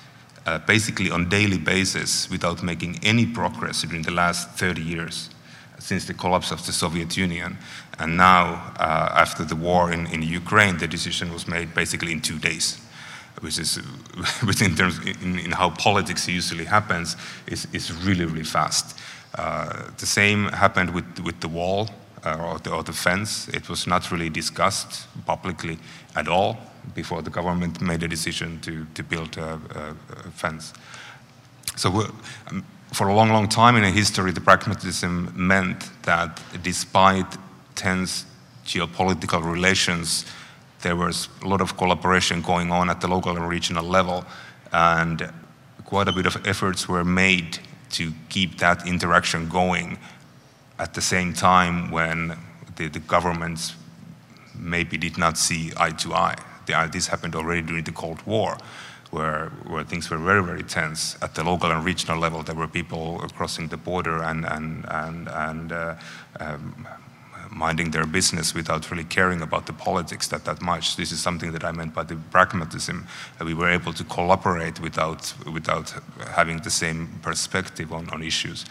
[0.45, 5.29] uh, basically on daily basis without making any progress during the last 30 years
[5.79, 7.57] since the collapse of the Soviet Union.
[7.99, 12.21] And now, uh, after the war in, in Ukraine, the decision was made basically in
[12.21, 12.79] two days
[13.39, 13.75] which is,
[14.43, 17.15] which in terms in, in, how politics usually happens,
[17.47, 18.97] is, is really, really fast.
[19.35, 21.89] Uh, the same happened with, with the wall
[22.25, 23.47] or, the, or the fence.
[23.49, 25.79] It was not really discussed publicly
[26.15, 26.57] at all
[26.95, 29.95] before the government made a decision to, to build a, a,
[30.27, 30.73] a fence.
[31.75, 31.89] So
[32.47, 37.37] um, for a long, long time in history, the pragmatism meant that despite
[37.75, 38.25] tense
[38.65, 40.25] geopolitical relations,
[40.81, 44.25] there was a lot of collaboration going on at the local and regional level,
[44.73, 45.31] and
[45.85, 47.59] quite a bit of efforts were made
[47.91, 49.97] to keep that interaction going
[50.81, 52.35] at the same time when
[52.75, 53.75] the, the governments
[54.55, 56.35] maybe did not see eye to eye.
[56.65, 58.57] The, this happened already during the Cold War,
[59.11, 62.41] where, where things were very, very tense at the local and regional level.
[62.41, 65.95] There were people crossing the border and, and, and, and uh,
[66.39, 66.87] um,
[67.51, 70.95] minding their business without really caring about the politics that, that much.
[70.95, 73.05] This is something that I meant by the pragmatism.
[73.43, 75.93] we were able to collaborate without, without
[76.31, 78.65] having the same perspective on, on issues.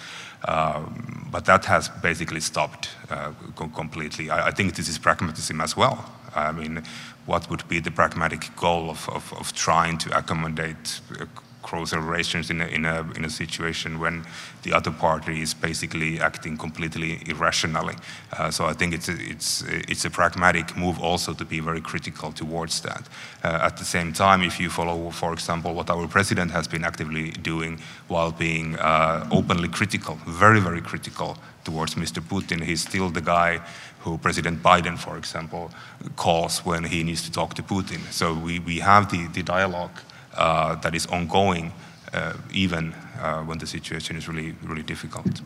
[0.46, 3.32] Um, but that has basically stopped uh,
[3.74, 4.30] completely.
[4.30, 6.10] I, I, think this is pragmatism as well.
[6.34, 6.82] I mean,
[7.26, 11.26] what would be the pragmatic goal of, of, of trying to accommodate uh,
[11.62, 14.24] closer relations in a, in, a, in a situation when
[14.62, 17.94] the other party is basically acting completely irrationally.
[18.32, 21.80] Uh, so I think it's a, it's, it's a pragmatic move also to be very
[21.80, 23.08] critical towards that.
[23.42, 26.84] Uh, at the same time, if you follow, for example, what our president has been
[26.84, 32.22] actively doing while being uh, openly critical, very, very critical towards Mr.
[32.22, 33.60] Putin, he's still the guy
[34.00, 35.70] who President Biden, for example,
[36.16, 38.00] calls when he needs to talk to Putin.
[38.10, 39.96] So we, we have the, the dialogue
[40.82, 41.72] that is ongoing
[42.12, 45.42] uh, even uh, when the situation is really, really difficult.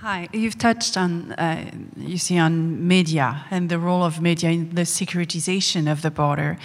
[0.00, 4.86] Hi, you've touched on, uh, Jussi, on media and the role of media in the
[4.86, 6.58] securitization of the border.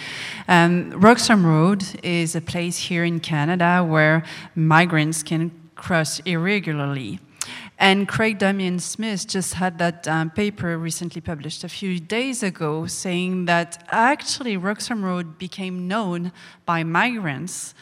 [0.48, 4.24] Um, Roxham Road is a place here in Canada where
[4.54, 7.20] migrants can cross irregularly.
[7.78, 12.86] And Craig Damian Smith just had that um, paper recently published a few days ago
[12.86, 16.32] saying that actually Roxham Road became known
[16.64, 17.74] by migrants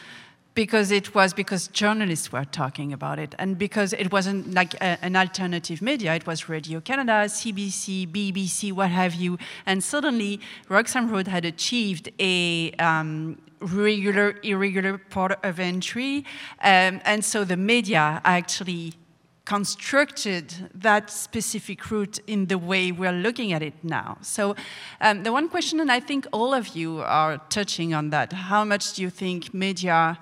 [0.53, 4.97] because it was because journalists were talking about it and because it wasn't like a,
[5.01, 6.15] an alternative media.
[6.15, 9.37] It was radio canada cbc bbc what have you.
[9.65, 10.39] And suddenly
[10.69, 16.25] roxham road had achieved a um, regular irregular port of entry
[16.61, 18.93] um, and so the media actually
[19.45, 24.17] constructed that specific route in the way we're looking at it now.
[24.21, 24.55] So
[25.01, 28.65] um, the one question, and I think all of you are touching on that, how
[28.65, 30.17] much do you think media,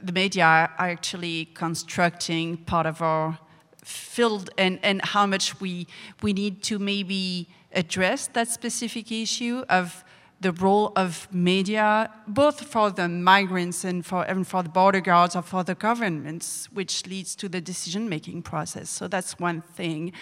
[0.00, 3.38] the media are actually constructing part of our
[3.82, 5.86] field and, and how much we,
[6.22, 10.03] we need to maybe address that specific issue of
[10.44, 15.34] the role of media, both for the migrants and for, even for the border guards
[15.34, 18.90] or for the governments, which leads to the decision-making process.
[18.90, 20.12] So that's one thing.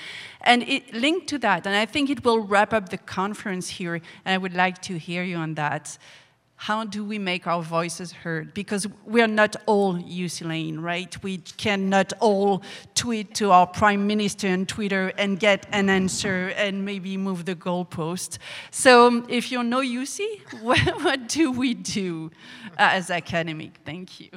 [0.42, 3.96] And it linked to that, and I think it will wrap up the conference here,
[4.24, 5.98] and I would like to hear you on that
[6.62, 8.54] how do we make our voices heard?
[8.54, 11.20] Because we are not all Jussi Laine, right?
[11.20, 12.62] We cannot all
[12.94, 17.56] tweet to our prime minister on Twitter and get an answer and maybe move the
[17.56, 18.38] goalpost.
[18.70, 20.20] So um, if you're no UC,
[20.62, 22.30] what, what do we do
[22.78, 23.80] uh, as academic?
[23.84, 24.30] Thank you.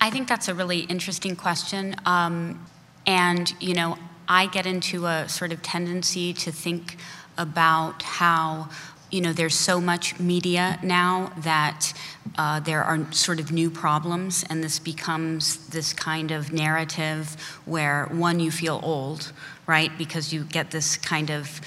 [0.00, 1.94] I think that's a really interesting question.
[2.04, 2.66] Um,
[3.06, 6.96] and, you know, I get into a sort of tendency to think
[7.36, 8.70] about how
[9.10, 11.92] you know, there's so much media now that
[12.36, 18.06] uh, there are sort of new problems, and this becomes this kind of narrative where,
[18.06, 19.32] one, you feel old,
[19.66, 19.96] right?
[19.96, 21.60] Because you get this kind of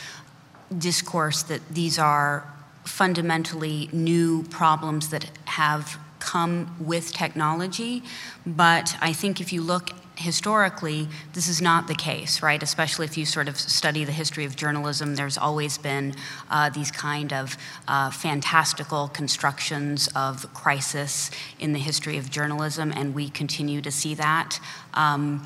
[0.77, 2.45] discourse that these are
[2.83, 8.03] fundamentally new problems that have come with technology.
[8.45, 12.61] But I think if you look historically, this is not the case, right?
[12.63, 16.15] Especially if you sort of study the history of journalism, there's always been
[16.49, 17.57] uh, these kind of
[17.87, 24.15] uh, fantastical constructions of crisis in the history of journalism, and we continue to see
[24.15, 24.59] that.
[24.93, 25.45] Um,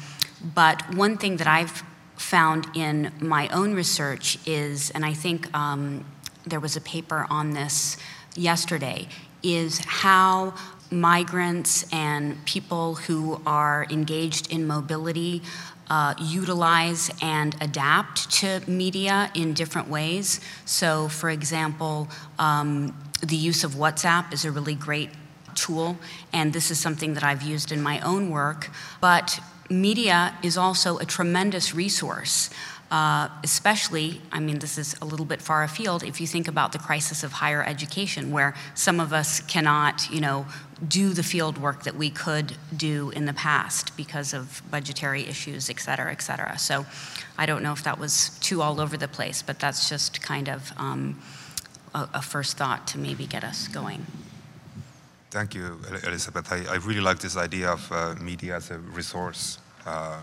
[0.53, 1.84] but one thing that I've
[2.17, 6.05] found in my own research is, and I think um,
[6.45, 7.97] there was a paper on this
[8.36, 9.07] yesterday,
[9.43, 10.53] is how
[10.92, 15.42] migrants and people who are engaged in mobility
[15.90, 20.42] uh, utilize and adapt to media in different ways.
[20.66, 22.08] So, for example,
[22.40, 25.10] um, the use of WhatsApp is a really great
[25.54, 25.98] tool,
[26.34, 28.70] and this is something that I've used in my own work.
[29.00, 32.50] But media is also a tremendous resource.
[32.92, 36.72] Uh, especially, I mean, this is a little bit far afield if you think about
[36.72, 40.46] the crisis of higher education, where some of us cannot, you know,
[40.88, 45.69] do the field work that we could do in the past because of budgetary issues,
[45.69, 46.57] et cetera, et cetera.
[46.59, 46.86] So
[47.38, 50.49] I don't know if that was too all over the place, but that's just kind
[50.49, 51.21] of um,
[51.93, 54.05] a, a, first thought to maybe get us going.
[55.32, 56.51] Thank you, Elizabeth.
[56.51, 59.59] I, I really like this idea of uh, media as a resource.
[59.86, 60.19] Uh,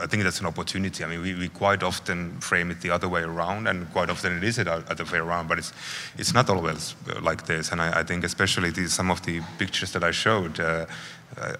[0.00, 1.04] I think that's an opportunity.
[1.04, 4.36] I mean, we, we, quite often frame it the other way around, and quite often
[4.36, 5.72] it is the other way around, but it's,
[6.16, 7.72] it's not always uh, like this.
[7.72, 10.86] And I, I think, especially some of the pictures that I showed, uh,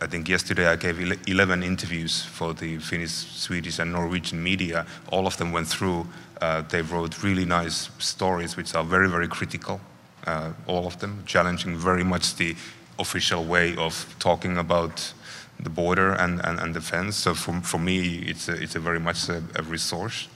[0.00, 0.98] I think yesterday I gave
[1.28, 4.86] 11 interviews for the Finnish, Swedish, and Norwegian media.
[5.12, 6.06] All of them went through,
[6.40, 9.80] uh, they wrote really nice stories, which are very, very critical,
[10.26, 12.56] uh, all of them, challenging very much the
[12.98, 15.12] official way of talking about
[15.60, 17.16] the border and, and, and defense.
[17.16, 20.28] So for, for me, it's a, it's a very much a, a resource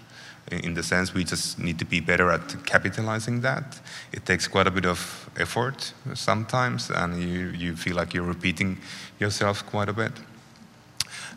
[0.50, 3.80] in the sense we just need to be better at capitalizing that.
[4.12, 8.78] It takes quite a bit of effort sometimes, and you, you feel like you're repeating
[9.18, 10.12] yourself quite a bit.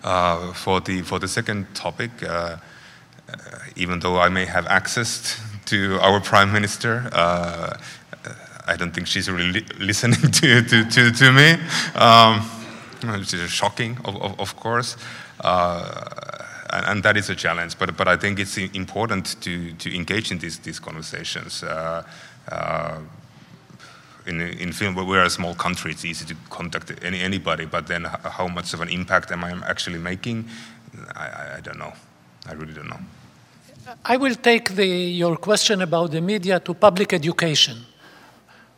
[0.03, 2.57] Uh, for, the, for the second topic, uh, uh,
[3.75, 7.77] even though I may have access to our Prime Minister, uh,
[8.67, 11.51] I don't think she's really li listening to, to, to, to me.
[11.95, 12.41] Um,
[13.11, 14.97] which is shocking, of, of, of course.
[15.41, 19.95] Uh, and, and, that is a challenge, but, but I think it's important to, to
[19.95, 21.63] engage in these, these conversations.
[21.63, 22.03] Uh,
[22.51, 22.99] uh,
[24.25, 28.05] in, in Finland, we're a small country, it's easy to contact any, anybody, but then
[28.05, 30.49] how much of an impact am I actually making?
[31.15, 31.93] I, I don't know.
[32.47, 32.99] I really don't know.
[34.03, 37.85] I will take the, your question about the media to public education.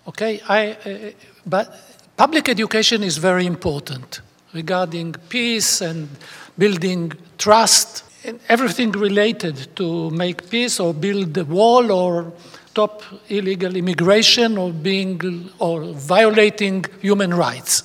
[0.08, 1.12] Okay, I, uh,
[1.46, 1.74] but
[2.18, 6.10] Public education is very important regarding peace and
[6.58, 12.34] building trust and everything related to make peace or build a wall or
[12.72, 17.84] stop illegal immigration or being or violating human rights.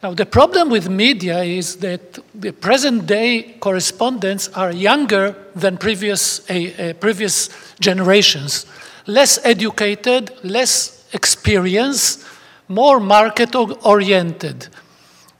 [0.00, 6.48] Now the problem with media is that the present day correspondents are younger than previous,
[6.48, 7.50] uh, uh, previous
[7.80, 8.64] generations,
[9.08, 12.24] less educated, less experienced,
[12.68, 14.68] more market oriented.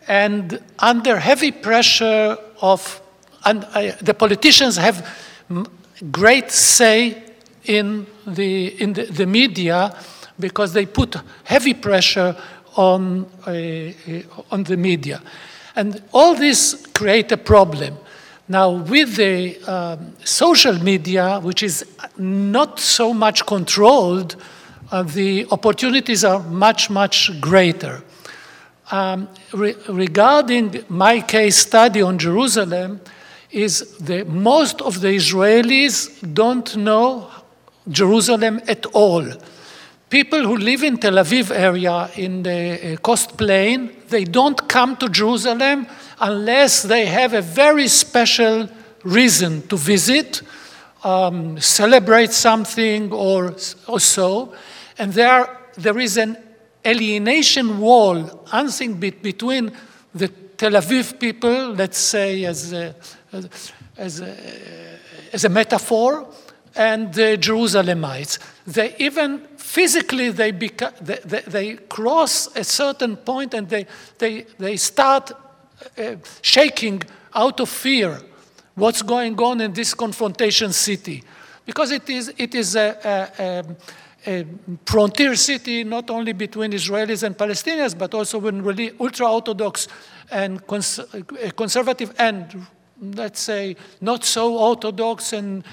[0.08, 3.00] And under heavy pressure of,
[3.44, 5.08] and uh, the politicians have
[6.10, 7.22] great say
[7.64, 9.96] in the, in the, the media
[10.38, 12.36] because they put heavy pressure
[12.76, 15.22] on, uh, on the media.
[15.74, 17.96] And all this create a problem.
[18.48, 21.84] Now, with the um, social media, which is
[22.16, 24.36] not so much controlled,
[24.90, 28.02] uh, the opportunities are much, much greater.
[28.90, 33.00] Um, re regarding my case study on Jerusalem,
[33.50, 37.30] is that most of the Israelis don't know
[37.88, 39.24] Jerusalem at all.
[40.10, 44.96] People who live in Tel Aviv area in the uh, coast plain, they don't come
[44.96, 45.86] to Jerusalem
[46.20, 48.68] unless they have a very special
[49.04, 50.42] reason to visit,
[51.02, 53.54] um, celebrate something or,
[53.88, 54.54] or so.
[54.98, 56.36] And there, there is an
[56.84, 58.46] alienation wall,
[58.98, 59.72] bit between
[60.14, 62.94] the Tel Aviv people, let's say as a,
[63.96, 64.36] as a,
[65.32, 66.26] as a metaphor,
[66.74, 68.38] and the Jerusalemites.
[68.66, 73.86] They even physically they, beca- they, they, they, cross a certain point and they,
[74.18, 75.32] they, they start
[75.98, 77.02] uh, shaking
[77.34, 78.20] out of fear
[78.74, 81.22] what's going on in this confrontation city.
[81.64, 83.64] Because it is, it is a, a, a,
[84.26, 84.44] a
[84.84, 89.88] frontier city not only between Israelis and Palestinians, but also with really ultra Orthodox
[90.30, 91.00] and cons-
[91.56, 92.66] conservative and,
[93.00, 95.64] let's say, not so Orthodox and,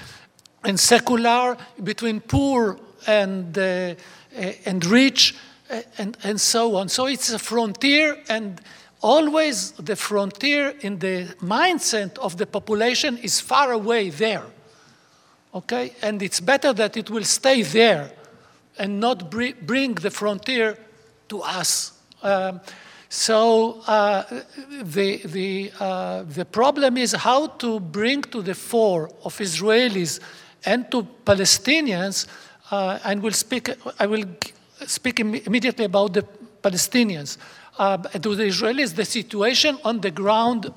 [0.64, 5.34] and secular, between poor and, uh, uh and rich,
[5.70, 6.88] uh, and, and so on.
[6.88, 8.60] So it's a frontier and
[9.02, 14.44] always the frontier in the mindset of the population is far away there.
[15.54, 15.92] Okay?
[16.02, 18.10] And it's better that it will stay there
[18.78, 20.78] and not bring the frontier
[21.28, 21.92] to us.
[22.22, 22.60] Um,
[23.08, 24.24] so uh,
[24.82, 30.18] the, the, uh, the problem is how to bring to the fore of Israelis
[30.64, 32.26] and to Palestinians,
[32.70, 33.70] uh, and we'll speak,
[34.00, 34.24] I will
[34.86, 36.26] speak immediately about the
[36.62, 37.36] Palestinians
[37.78, 40.72] uh, to the Israelis the situation on the ground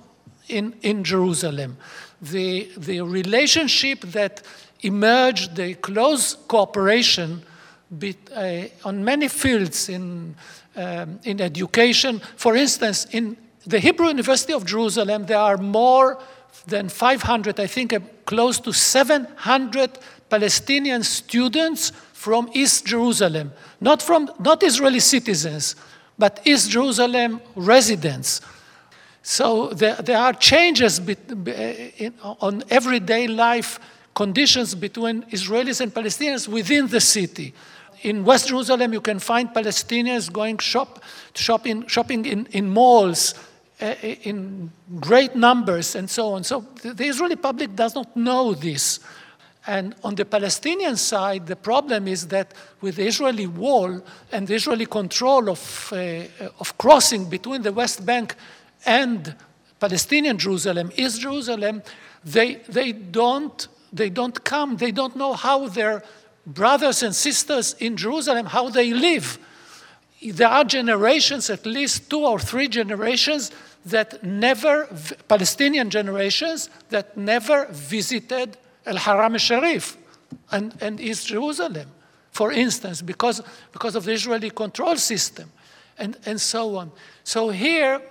[0.48, 1.78] in, in Jerusalem.
[2.22, 4.44] The, the relationship that
[4.82, 7.44] emerged, the close cooperation
[7.98, 10.36] be, uh, on many fields in,
[10.76, 12.20] um, in education.
[12.36, 16.20] For instance, in the Hebrew University of Jerusalem, there are more
[16.66, 24.30] than 500, I think uh, close to 700 Palestinian students from East Jerusalem, not, from,
[24.40, 25.76] not Israeli citizens,
[26.18, 28.42] but East Jerusalem residents.
[29.22, 31.52] So there, there are changes be, be,
[31.98, 33.80] in, on everyday life
[34.16, 37.54] conditions between Israelis and Palestinians within the city.
[38.04, 41.04] In West Jerusalem, you can find Palestinians going shop,
[41.36, 43.34] shopping, shopping in, in malls
[43.82, 46.44] uh, in great numbers and so on.
[46.44, 49.00] So the, the Israeli public does not know this.
[49.66, 54.56] And on the Palestinian side, the problem is that with the Israeli wall and the
[54.56, 56.24] Israeli control of, uh,
[56.60, 58.36] of crossing between the West Bank
[58.86, 59.36] and
[59.80, 61.84] Palestinian Jerusalem, East Jerusalem,
[62.24, 66.02] they, they, don't, they don't come, they don't know how their
[66.48, 69.38] brothers and sisters in Jerusalem, how they live.
[70.24, 73.52] There are generations, at least two or three generations,
[73.86, 74.88] that never,
[75.28, 79.98] Palestinian generations, that never visited Al Haram Sharif
[80.52, 81.88] and, and East Jerusalem,
[82.32, 83.42] for instance, because,
[83.72, 85.52] because of the Israeli control system
[85.98, 86.92] and, and so on.
[87.24, 88.02] So here,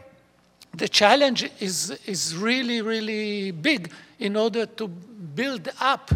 [0.75, 6.11] the challenge is, is really, really big in order to build up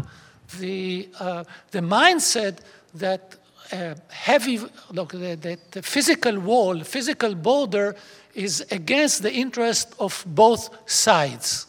[0.59, 2.59] the, uh, the mindset
[2.95, 3.37] that
[3.73, 4.61] uh, heavy,
[4.93, 7.95] look, the, the physical wall, physical border
[8.35, 11.67] is against the interest of both sides.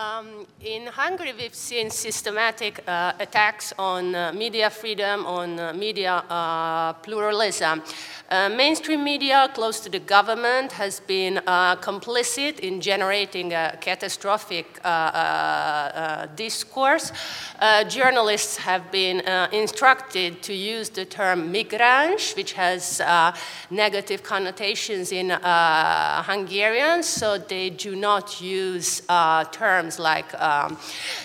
[0.00, 6.24] Um, in Hungary, we've seen systematic uh, attacks on uh, media freedom, on uh, media
[6.30, 7.82] uh, pluralism.
[8.30, 14.80] Uh, mainstream media close to the government has been uh, complicit in generating a catastrophic
[16.36, 17.12] discourse.
[17.88, 19.20] journalists have been
[19.52, 23.02] instructed to use the term migráns, which has
[23.70, 29.02] negative connotations in Hungarian, so they do not use
[29.50, 30.76] terms terms like um,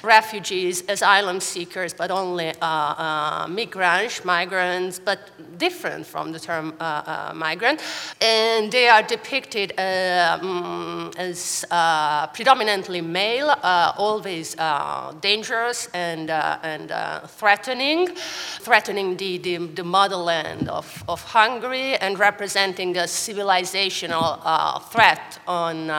[0.03, 5.20] refugees, asylum seekers, but only uh, uh, migrants, migrants, but
[5.58, 7.82] different from the term uh, uh migrant.
[8.21, 13.50] And they are depicted um, as uh, predominantly male,
[13.97, 14.55] always
[15.21, 16.92] dangerous and, and
[17.28, 18.16] threatening,
[18.62, 25.89] threatening the, the, the, motherland of, of Hungary and representing a civilizational threat on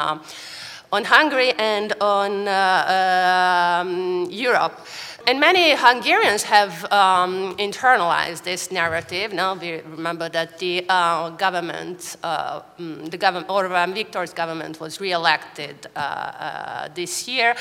[0.93, 4.87] on Hungary and on uh, um, Europe.
[5.29, 9.33] And many Hungarians have um, internalized this narrative.
[9.33, 15.01] Now we remember that the uh, government, uh, mm, the government, Orbán Viktor's government was
[15.01, 17.57] re-elected uh, uh this year.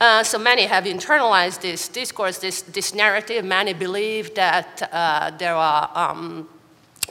[0.00, 3.44] Uh, so many have internalized this discourse, this, this narrative.
[3.44, 6.48] Many believe that uh, there are um,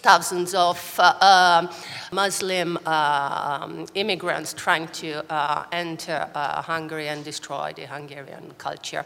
[0.02, 1.68] thousands of uh, uh,
[2.12, 9.06] Muslim uh, immigrants trying to uh, enter uh, Hungary and destroy the Hungarian culture.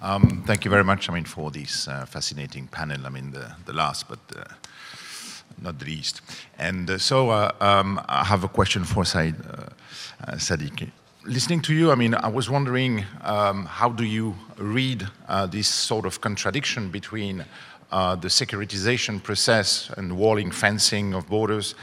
[0.00, 1.08] Um, thank you very much.
[1.08, 3.06] I mean, for this uh, fascinating panel.
[3.06, 4.20] I mean, the, the last, but
[5.60, 6.20] not the least.
[6.58, 7.30] And so,
[7.60, 9.34] um, I have a question for Said
[10.36, 10.90] Saddiki
[11.24, 15.06] listening to you, I mean, I was wondering um, how do you read
[15.50, 17.44] this sort of contradiction between
[17.90, 21.74] uh, the securitization process and walling fencing of borders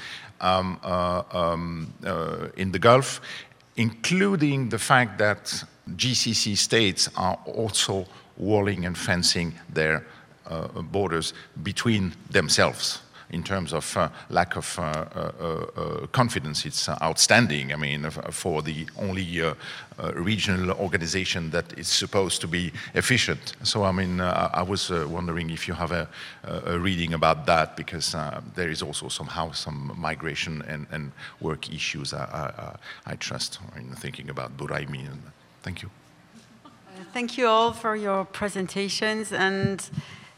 [0.41, 3.21] um, uh, um, uh, in the Gulf,
[3.75, 5.63] including the fact that
[5.95, 8.05] GCC states are also
[8.37, 10.05] walling and fencing their
[10.47, 11.33] uh, borders
[11.63, 16.65] between themselves in terms of uh, lack of uh, uh, uh, uh confidence.
[16.65, 19.41] It's uh, outstanding, I mean, for the only
[20.13, 23.55] regional organization that is supposed to be efficient.
[23.63, 26.07] So, I mean, I was wondering if you have a,
[26.43, 28.15] a reading about that, because
[28.55, 32.25] there is also somehow some migration and, and work issues, I,
[33.05, 35.07] I, I trust, in thinking about Buraimi.
[35.63, 35.89] Thank you.
[37.13, 39.31] Thank you all for your presentations.
[39.31, 39.89] and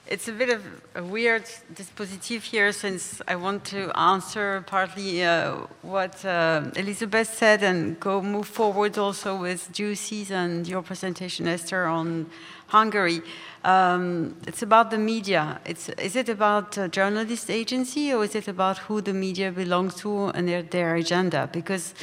[0.10, 0.64] it's a bit of
[0.96, 1.44] a weird
[1.74, 8.22] dispositif here since I want to answer partly uh, what uh, Elizabeth said and go
[8.22, 12.30] move forward also with Jussi's and your presentation, Esther, on
[12.68, 13.22] Hungary.
[13.64, 15.60] Um, it's about the media.
[15.66, 19.96] It's, is it about a journalist agency or is it about who the media belongs
[19.96, 21.50] to and their, their agenda?
[21.52, 21.94] Because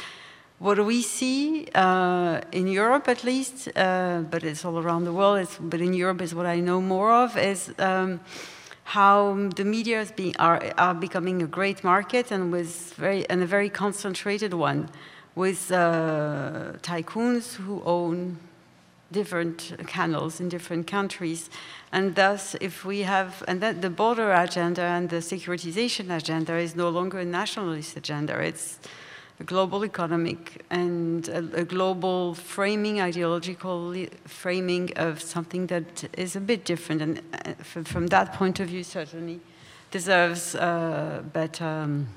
[0.59, 5.47] what we see uh, in Europe, at least, uh, but it's all around the world,
[5.59, 8.21] but in Europe is what I know more of, is um,
[8.85, 12.53] how the media is being, are, are becoming a great market and,
[12.95, 14.89] very, and a very concentrated one,
[15.35, 18.37] with uh, tycoons who own
[19.11, 21.49] different canals in different countries.
[21.91, 26.75] And thus, if we have, and that the border agenda and the securitization agenda is
[26.75, 28.79] no longer a nationalist agenda, it's
[29.39, 33.93] a global economic and a, a, global framing, ideological
[34.25, 37.01] framing of something that is a bit different.
[37.01, 39.41] And uh, from, from that point of view, certainly
[39.91, 42.07] deserves uh, better um,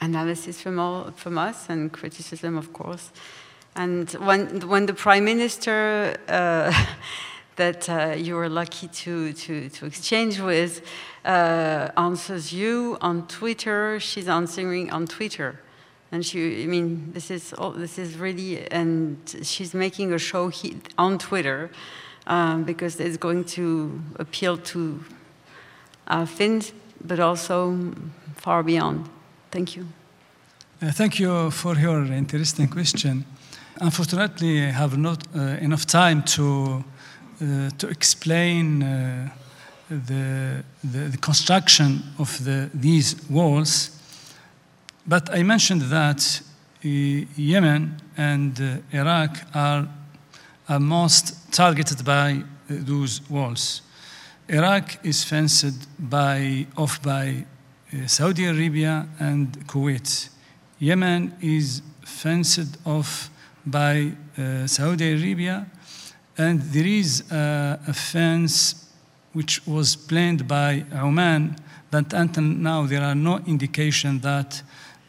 [0.00, 3.12] analysis from, all, from us and criticism, of course.
[3.76, 6.72] And when, when the prime minister uh,
[7.56, 10.82] that uh, you were lucky to, to, to exchange with
[11.24, 15.60] answers you on Twitter, she's answering on Twitter
[16.12, 20.48] and she, I mean, this is all, this is really, and she's making a show
[20.48, 21.70] he, on Twitter
[22.26, 25.04] um, because it's going to appeal to
[26.08, 26.72] uh, Finns,
[27.04, 27.92] but also
[28.36, 29.08] far beyond.
[29.50, 29.86] Thank you.
[30.80, 33.24] Uh, thank you for your interesting question.
[33.80, 36.84] Unfortunately, I have not uh, enough time to
[37.38, 39.28] uh, to explain uh,
[39.90, 43.95] the, the, the construction of the, these walls
[45.06, 46.40] but I mentioned that
[46.84, 46.88] uh,
[47.36, 49.88] Yemen and uh, Iraq are,
[50.80, 53.82] most targeted by uh, those walls.
[54.48, 57.44] Iraq is fenced by, off by
[57.92, 60.28] uh, Saudi Arabia and Kuwait.
[60.80, 63.30] Yemen is fenced off
[63.64, 65.66] by uh, Saudi Arabia,
[66.36, 68.90] and there is a fence
[69.32, 71.56] which was planned by Oman,
[71.90, 74.62] but until now there are no indication that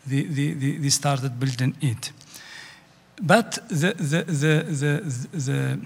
[0.08, 2.12] they, they, they started building it.
[3.22, 5.80] But the, the, the, the, the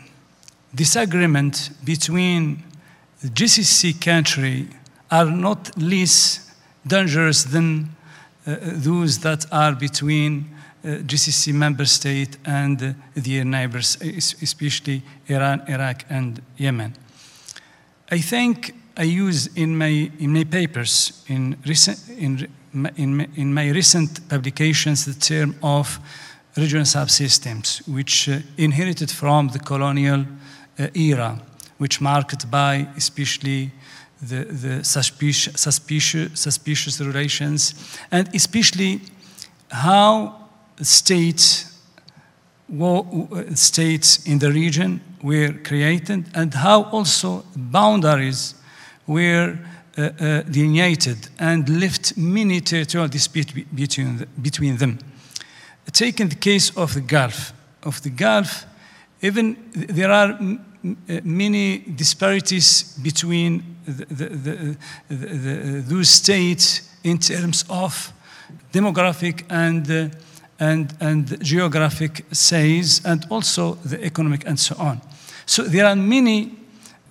[0.75, 2.63] disagreement between
[3.21, 4.67] the GCC country
[5.09, 6.51] are not less
[6.85, 7.95] dangerous than
[8.45, 10.49] uh, those that are between
[10.83, 13.97] uh, GCC member state and uh, their neighbors,
[14.41, 16.95] especially Iran, Iraq, and Yemen.
[18.09, 23.69] I think I use in my, in my papers in, recent, in in, in my
[23.69, 25.99] recent publications the term of
[26.57, 30.25] regional subsystems, which uh, inherited from the colonial
[30.79, 31.39] uh, era,
[31.77, 33.71] which marked by especially
[34.21, 37.73] the, the suspicious, suspicious, suspicious relations,
[38.11, 39.01] and especially
[39.69, 40.47] how
[40.81, 41.79] states,
[43.55, 48.55] states in the region were created and how also boundaries
[49.07, 49.57] were
[50.01, 54.99] uh, uh, delineated and left many territorial disputes between, between them.
[55.91, 57.53] Taking the case of the Gulf,
[57.83, 58.65] of the Gulf,
[59.21, 64.77] even there are uh, many disparities between the, the,
[65.09, 68.13] the, those states in terms of
[68.71, 70.09] demographic and, uh,
[70.59, 75.01] and, and geographic size and also the economic and so on.
[75.45, 76.55] So there are many,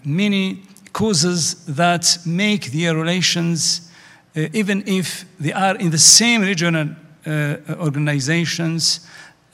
[0.04, 0.62] many
[0.92, 3.90] causes that make their relations
[4.36, 6.88] uh, even if they are in the same regional
[7.26, 9.00] uh, organizations,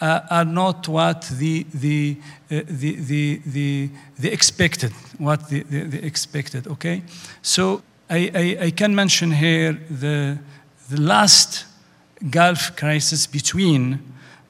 [0.01, 2.19] uh, are not what the, the,
[2.51, 7.03] uh, the, the, the, the, expected, what the, the, the, expected, okay?
[7.41, 10.39] So I, I, I can mention here the,
[10.91, 11.65] the last
[12.31, 14.01] Gulf crisis between,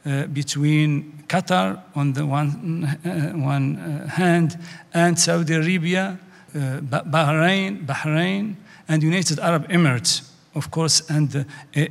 [0.04, 3.08] uh, between Qatar on the one, uh,
[3.38, 4.58] one uh, hand
[4.92, 6.26] and Saudi Arabia, uh,
[6.57, 8.57] Bahrain, Bahrain,
[8.89, 10.23] and United Arab Emirates,
[10.55, 11.45] of course, and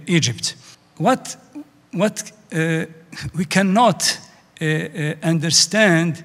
[0.08, 0.56] Egypt.
[0.98, 1.38] What,
[1.92, 2.32] what
[3.36, 4.20] we cannot
[4.62, 6.24] uh, uh, understand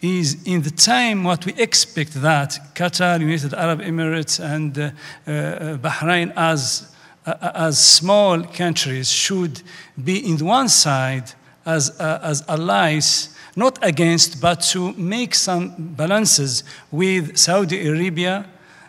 [0.00, 4.90] is in the time what we expect that Qatar, United Arab Emirates, and uh,
[5.26, 6.94] uh, Bahrain as,
[7.26, 9.62] uh, as small countries should
[10.02, 11.32] be in one side
[11.66, 16.62] as, uh, as allies, not against, but to make some balances
[16.92, 18.46] with Saudi Arabia.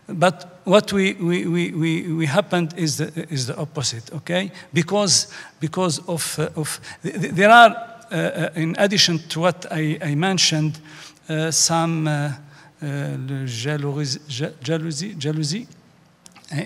[0.08, 4.52] But what we, we, we, we, we happened is the, is the opposite, okay?
[4.72, 7.72] Because, because of, uh, of there are,
[8.12, 10.80] uh, uh, in addition to what I, I mentioned,
[11.28, 12.34] uh, some uh,
[12.82, 14.20] uh, jealousy,
[14.62, 15.68] jealousy, jealousy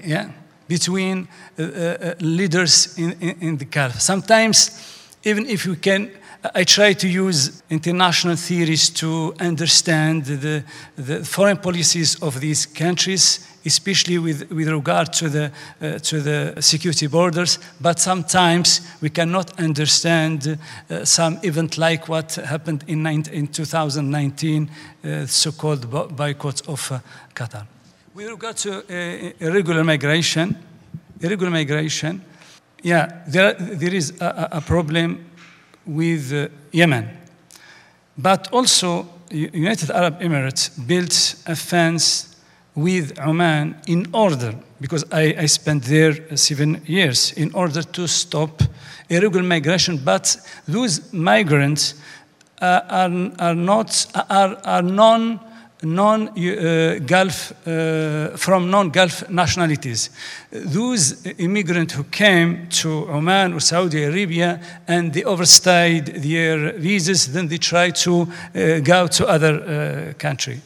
[0.05, 0.29] yeah,
[0.67, 1.27] between
[2.19, 3.99] leaders in, in, in the Gulf.
[3.99, 4.71] Sometimes,
[5.23, 6.11] even if we can
[6.53, 10.63] I try to use international theories to understand the,
[10.97, 15.51] the foreign policies of these countries, especially with, with regard to the,
[15.81, 17.59] uh, to the security borders.
[17.79, 20.57] But sometimes we cannot understand
[20.89, 24.69] uh, some event like what happened in, in 2019,
[25.05, 26.99] uh, so-called boycott of uh,
[27.33, 27.65] Qatar.
[28.13, 30.57] With regard to uh, irregular migration,
[31.21, 32.21] irregular migration,
[32.81, 35.29] yeah, there, there is a, a problem
[35.85, 37.09] with uh, Yemen.
[38.17, 42.35] But also, United Arab Emirates built a fence
[42.75, 48.61] with Oman in order, because I, I spent there seven years, in order to stop
[49.09, 49.97] irregular migration.
[49.97, 50.37] But
[50.67, 51.95] those migrants
[52.61, 55.39] uh, are, are, not, are, are non
[55.83, 60.09] non-Gulf, uh, uh, from non-Gulf nationalities.
[60.51, 67.47] Those immigrants who came to Oman or Saudi Arabia and they overstayed their visas, then
[67.47, 70.61] they try to uh, go to other uh, country.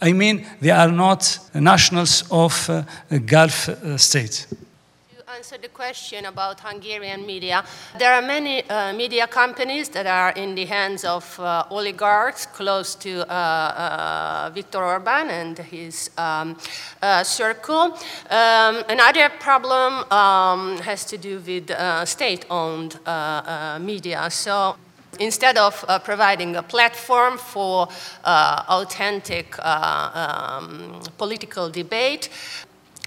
[0.00, 2.84] I mean, they are not nationals of uh,
[3.26, 4.46] Gulf uh, states
[5.44, 7.62] answer the question about Hungarian media.
[7.98, 12.94] There are many uh, media companies that are in the hands of uh, oligarchs close
[12.94, 16.56] to uh, uh Viktor Orban and his um,
[17.02, 17.92] uh, circle.
[18.30, 22.98] Um, another problem um, has to do with uh, state-owned
[23.80, 24.30] media.
[24.30, 24.76] So
[25.20, 27.88] instead of uh, providing a platform for
[28.24, 32.30] uh, authentic uh, um, political debate,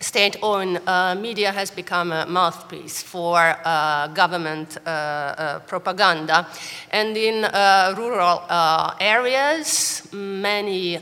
[0.02, 6.48] state-owned uh, media has become a mouthpiece for uh, government uh, uh propaganda.
[6.92, 11.00] And in uh, rural uh, areas, many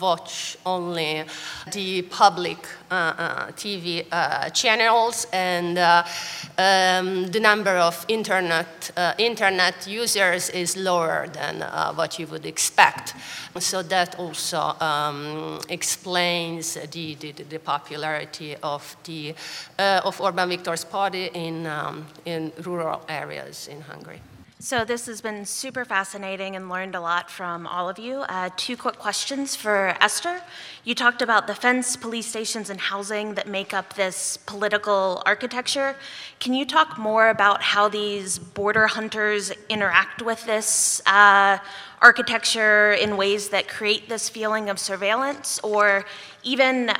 [0.00, 1.24] watch only
[1.72, 2.58] the public
[3.56, 4.04] TV
[4.52, 11.60] channels, and um, the number of internet, internet users is lower than
[11.96, 13.14] what you would expect.
[13.58, 19.34] So that also um, explains the, the, the popularity of, the,
[19.78, 24.20] uh, of Orban Viktor's party in, um, in rural areas in Hungary.
[24.64, 28.18] So this has been super fascinating and learned a lot from all of you.
[28.28, 30.40] Uh, two quick questions for Esther.
[30.84, 35.96] You talked about the fence, police stations, and housing that make up this political architecture.
[36.38, 41.58] Can you talk more about how these border hunters interact with this uh,
[42.00, 46.04] architecture in ways that create this feeling of surveillance, or
[46.44, 46.92] even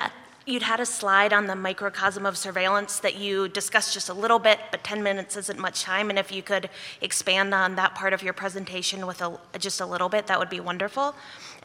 [0.44, 4.40] You'd had a slide on the microcosm of surveillance that you discussed just a little
[4.40, 6.10] bit, but 10 minutes isn't much time.
[6.10, 6.68] And if you could
[7.00, 10.50] expand on that part of your presentation with a, just a little bit, that would
[10.50, 11.14] be wonderful.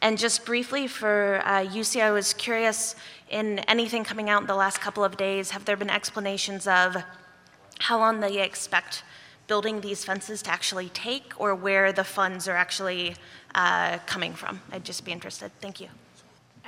[0.03, 2.95] And just briefly for uh, Jussi, I was curious
[3.29, 6.97] in anything coming out in the last couple of days, have there been explanations of
[7.79, 9.03] how long they expect
[9.47, 13.15] building these fences to actually take or where the funds are actually
[13.55, 14.61] uh, coming from?
[14.71, 15.51] I'd just be interested.
[15.61, 15.87] Thank you.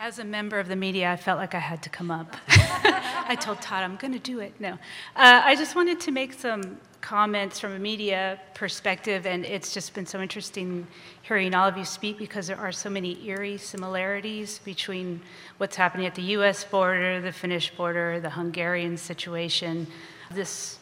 [0.02, 2.38] As a member of the media, I felt like I had to come up.
[2.48, 4.54] I told Todd, I'm going to do it.
[4.58, 4.72] No.
[5.14, 9.94] Uh, I just wanted to make some comments from a media perspective, and it's just
[9.94, 10.88] been so interesting
[11.24, 15.20] hearing all of you speak because there are so many eerie similarities between
[15.58, 19.86] what's happening at the US border, the Finnish border, the Hungarian situation.
[20.32, 20.79] This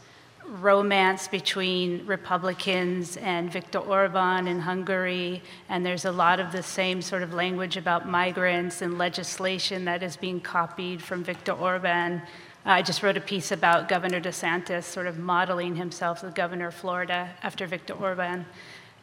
[0.48, 7.02] romance between Republicans and Viktor Orban in Hungary, and there's a lot of the same
[7.02, 12.22] sort of language about migrants and legislation that is being copied from Viktor Orban
[12.70, 16.74] I just wrote a piece about Governor DeSantis sort of modeling himself as governor of
[16.74, 18.46] Florida after Viktor Orban.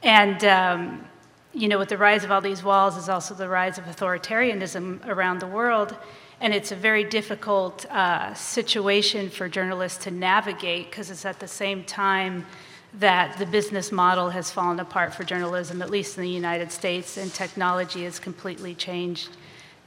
[0.03, 1.05] And, um,
[1.55, 5.07] you know, with the rise of all these walls is also the rise of authoritarianism
[5.09, 5.97] around the world.
[6.45, 11.49] And it's a very difficult uh, situation for journalists to navigate because it's at the
[11.49, 12.45] same time
[12.99, 17.17] that the business model has fallen apart for journalism, at least in the United States,
[17.17, 19.31] and technology has completely changed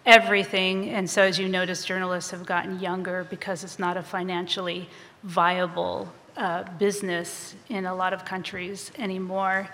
[0.07, 0.89] everything.
[0.89, 4.89] And so, as you notice, journalists have gotten younger because it's not a financially
[5.21, 9.69] viable uh, business in a lot of countries anymore.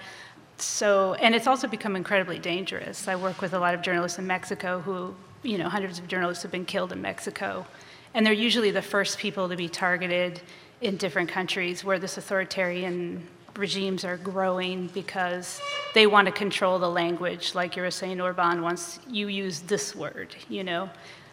[0.57, 3.07] So, and it's also become incredibly dangerous.
[3.07, 6.43] I work with a lot of journalists in Mexico who, you know, hundreds of journalists
[6.43, 7.65] have been killed in Mexico.
[8.13, 10.41] And they're usually the first people to be targeted
[10.81, 15.61] in different countries where this authoritarian regimes are growing because
[15.93, 17.55] they want to control the language.
[17.55, 20.89] Like you were saying, Orban once you use this word, you know.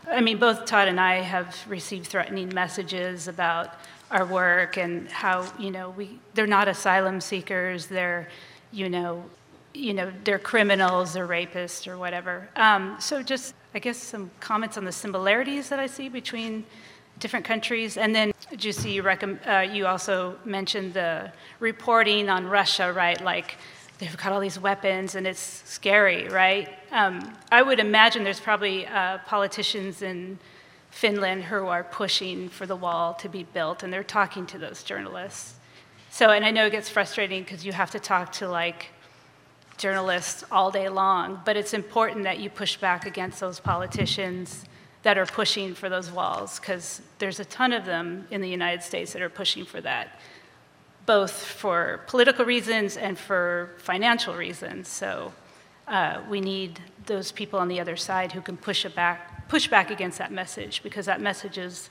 [0.09, 3.75] I mean, both Todd and I have received threatening messages about
[4.11, 8.29] our work and how, you know, we, they're not asylum seekers, they're,
[8.73, 9.25] you know,
[9.73, 12.49] you know, they're criminals, they're rapists or whatever.
[12.57, 16.65] Um, so just, I guess, some comments on the similarities that I see between
[17.19, 17.97] different countries.
[17.97, 21.31] And then, Jussi, you, uh, you also mentioned the
[21.61, 23.23] reporting on Russia, right?
[23.23, 23.57] Like,
[24.01, 26.69] they've got all these weapons and it's scary, right?
[26.91, 30.39] Um, I would imagine there's probably uh, politicians in
[30.91, 34.83] Finland who are pushing for the wall to be built and they're talking to those
[34.83, 35.55] journalists.
[36.11, 38.89] So, and I know it gets frustrating because you have to talk to like
[39.81, 44.65] journalists all day long, but it's important that you push back against those politicians
[45.03, 48.83] that are pushing for those walls because there's a ton of them in the United
[48.83, 50.21] States that are pushing for that,
[51.07, 54.87] both for political reasons and for financial reasons.
[54.89, 55.33] So
[55.89, 59.91] uh, we need those people on the other side who can push back, push back
[59.91, 61.89] against that message because that message is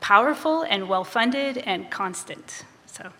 [0.00, 2.64] powerful and well funded and constant.
[2.86, 3.12] So.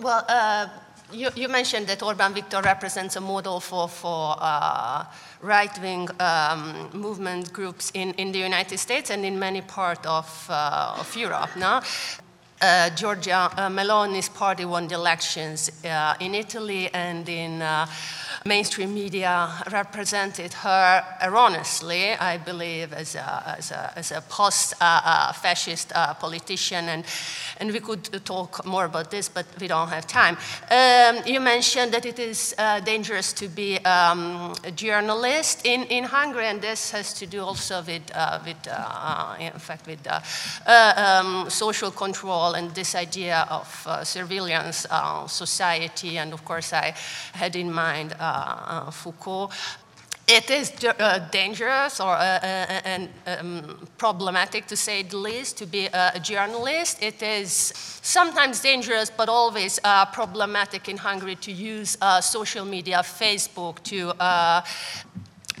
[0.00, 0.68] Well, uh,
[1.12, 5.04] you, you, mentioned that Orban Viktor represents a model for, for uh,
[5.40, 10.96] right-wing um, movement groups in, in the United States and in many parts of, uh,
[10.98, 11.50] of Europe.
[11.56, 11.80] No?
[12.58, 17.86] Uh, Giorgia uh, Meloni's party won the elections uh, in Italy and in uh,
[18.46, 25.98] mainstream media represented her erroneously, I believe, as a, as a, as a post-fascist uh,
[25.98, 26.88] uh, politician.
[26.88, 27.04] And,
[27.58, 30.38] and we could talk more about this, but we don't have time.
[30.70, 32.54] Um, you mentioned that it is
[32.84, 37.82] dangerous to be um, a journalist in, in Hungary, and this has to do also
[37.82, 38.10] with,
[38.44, 38.66] with
[39.40, 40.06] in fact, with
[40.66, 44.86] um, social control and this idea of surveillance
[45.26, 46.18] society.
[46.18, 46.94] And of course, I
[47.32, 49.50] had in mind uh, Foucault.
[50.28, 52.40] It is uh, dangerous or uh,
[52.84, 57.00] and um, problematic, to say the least, to be a journalist.
[57.00, 59.78] It is sometimes dangerous, but always
[60.12, 64.12] problematic in Hungary to use social media, Facebook, to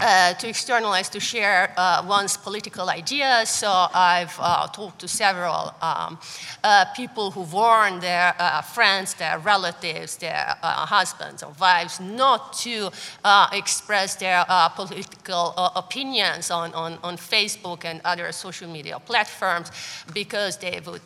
[0.00, 3.48] uh, to externalize, to share uh, one's political ideas.
[3.48, 6.18] So I've uh, talked to several um,
[6.62, 12.90] uh, people who warn their uh, friends, their relatives, their husbands or wives not to
[13.52, 14.44] express their
[14.74, 19.70] political opinions on, on, on, Facebook and other social media platforms
[20.12, 21.00] because they would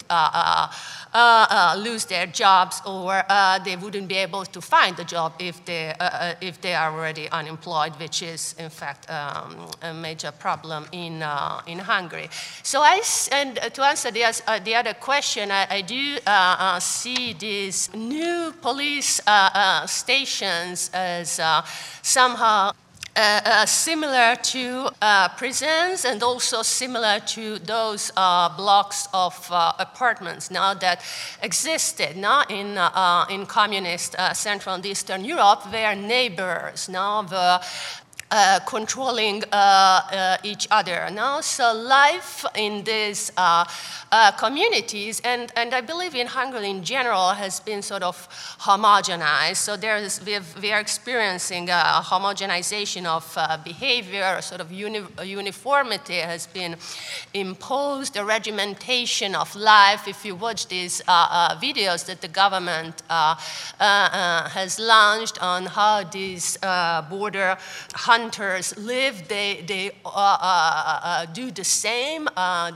[1.77, 3.23] lose their jobs or
[3.65, 5.95] they wouldn't be able to find a job if they,
[6.41, 11.61] if they are already unemployed, which is in fact, um, a major problem in, uh,
[11.67, 12.29] in Hungary.
[12.63, 16.81] So I, and to answer the, uh, the other question, I, I do uh, uh
[16.81, 21.41] see these new police uh, uh, stations as
[22.03, 22.73] somehow
[23.21, 28.11] uh, uh, similar to uh, prisons and also similar to those
[28.57, 29.35] blocks of
[29.79, 31.03] apartments now that
[31.43, 32.79] existed now in,
[33.29, 37.61] in communist Central and Eastern Europe where neighbors now were
[38.31, 41.09] uh, controlling uh, uh, each other.
[41.13, 43.65] Now, so life in these uh,
[44.13, 48.17] uh, communities, and, and I believe in Hungary in general, has been sort of
[48.61, 49.57] homogenized.
[49.57, 56.19] So there's, we, are experiencing a homogenization of uh, behavior, a sort of uni uniformity
[56.19, 56.77] has been
[57.35, 60.07] imposed, a regimentation of life.
[60.07, 66.57] If you watch these videos that the government has launched on how these
[67.09, 67.57] border
[68.21, 72.29] hunters live, they, they uh, uh, uh, do the same.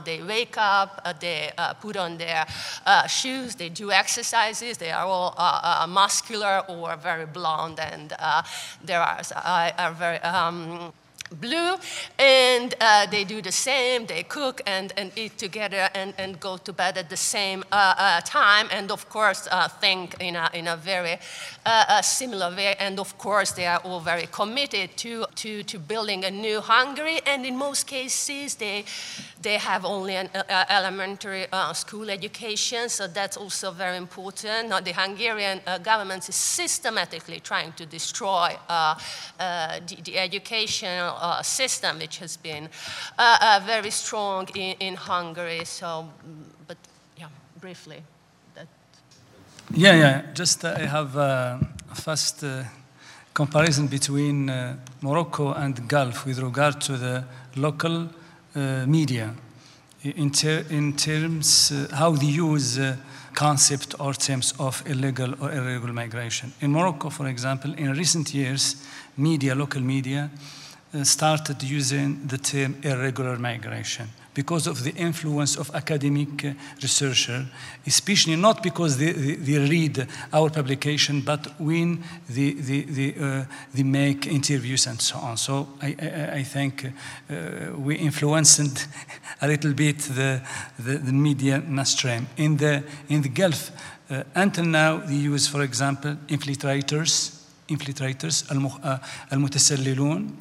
[0.05, 1.51] they wake up, they
[1.81, 2.45] put on their
[3.07, 8.09] shoes, they do exercises, they are all muscular or very blonde, and
[8.83, 9.21] there are,
[9.77, 10.93] are very um,
[11.39, 11.75] blue.
[12.17, 14.05] And uh, they do the same.
[14.05, 17.95] They cook and, and eat together and, and go to bed at the same uh,
[17.97, 21.17] uh, time, and of course, uh, think in a, in a very
[21.65, 22.75] uh, similar way.
[22.79, 27.19] And of course, they are all very committed to, to, to building a new Hungary,
[27.25, 28.85] and in most cases, they,
[29.45, 30.29] they have only an
[30.69, 34.69] elementary school education, so that's also very important.
[34.69, 38.57] Now, the Hungarian government is systematically trying to destroy
[39.37, 42.69] the, the educational system, which has been
[43.17, 45.65] uh, uh, very strong in, in, Hungary.
[45.65, 46.07] So,
[46.67, 46.77] but
[47.17, 47.27] yeah,
[47.59, 48.01] briefly.
[48.55, 48.67] That.
[49.73, 50.21] Yeah, yeah.
[50.33, 51.57] Just uh, I have uh,
[52.07, 52.11] a
[52.43, 52.63] uh,
[53.33, 57.23] comparison between uh, Morocco and Gulf with regard to the
[57.55, 58.09] local
[58.55, 59.35] Uh, media
[60.01, 62.95] in, ter in terms uh, how they use uh,
[63.33, 66.53] concept or terms of illegal or irregular migration.
[66.61, 68.77] In Morocco, for example, in recent years,
[69.17, 70.29] media, local media,
[70.93, 77.45] uh, started using the term irregular migration because of the influence of academic uh, researchers,
[77.87, 83.83] especially not because they, they, read our publication, but when they, they, they, uh, they
[83.83, 85.37] make interviews and so on.
[85.37, 88.59] So I, I, I think uh, we influenced
[89.41, 90.41] a little bit the,
[90.77, 92.27] the, the media mainstream.
[92.37, 93.71] In the, in the Gulf,
[94.09, 98.97] uh, until now, they use, for example, infiltrators, infiltrators, uh,
[99.31, 100.31] al-mutasallilun,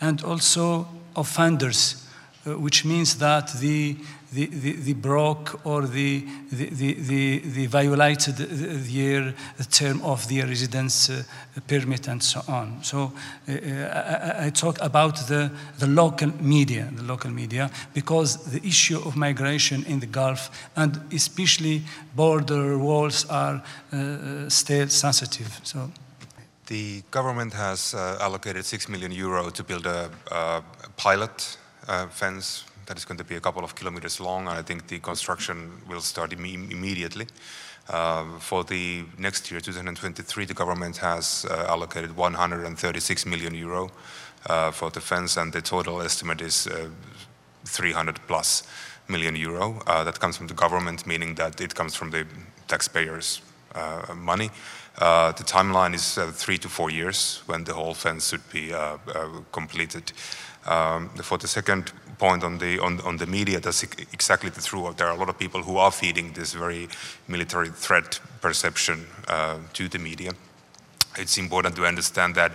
[0.00, 2.05] and also offenders,
[2.54, 3.96] which means that the,
[4.32, 10.46] the, the, the broke or the, the, the, the, violated their the term of their
[10.46, 11.22] residence uh,
[11.66, 12.78] permit and so on.
[12.82, 13.12] So
[13.48, 13.52] uh,
[14.38, 19.84] I, talk about the, the local media, the local media, because the issue of migration
[19.86, 21.82] in the Gulf and especially
[22.14, 23.62] border walls are
[23.92, 25.60] uh, still sensitive.
[25.64, 25.90] So.
[26.66, 30.62] The government has uh, allocated 6 million euro to build a, a
[30.96, 31.58] pilot
[31.88, 34.86] uh, fence that is going to be a couple of kilometers long, and I think
[34.86, 37.26] the construction will start Im immediately.
[37.88, 43.90] Uh, for the next year, 2023, the government has uh, allocated 136 million euro
[44.46, 46.88] uh, for the fence, and the total estimate is uh,
[47.64, 48.62] 300 plus
[49.08, 49.80] million euro.
[49.86, 52.26] that comes from the government, meaning that it comes from the
[52.66, 53.40] taxpayers'
[54.14, 54.50] money.
[54.98, 58.72] Uh, the timeline is uh, three to four years when the whole fence should be
[58.72, 60.10] uh, uh completed.
[60.66, 64.96] Um, for the second point on the on, on the media, that's exactly the truth.
[64.96, 66.88] There are a lot of people who are feeding this very
[67.28, 70.32] military threat perception uh, to the media.
[71.18, 72.52] It's important to understand that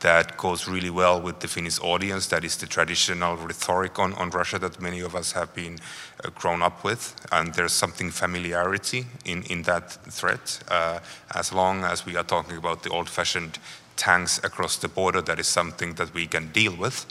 [0.00, 2.26] that goes really well with the Finnish audience.
[2.28, 5.78] That is the traditional rhetoric on, on Russia that many of us have been
[6.24, 7.14] uh, grown up with.
[7.30, 10.60] And there's something familiarity in, in that threat.
[10.68, 11.00] Uh,
[11.34, 13.58] as long as we are talking about the old fashioned
[13.96, 17.06] tanks across the border, that is something that we can deal with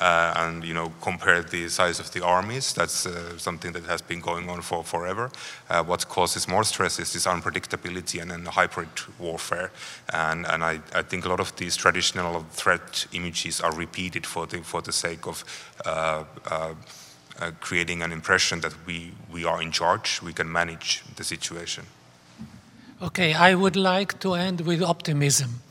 [0.00, 2.72] uh, and you know compare the size of the armies.
[2.72, 5.30] That's uh, something that has been going on for forever.
[5.68, 8.88] Uh, what causes more stress is this unpredictability and then hybrid
[9.18, 9.70] warfare.
[10.12, 14.46] And, and I, I, think a lot of these traditional threat images are repeated for
[14.46, 15.44] the for the sake of.
[15.84, 16.74] Uh, uh,
[17.40, 21.86] uh, creating an impression that we, we are in charge, we can manage the situation.
[23.00, 25.62] Okay, I would like to end with optimism.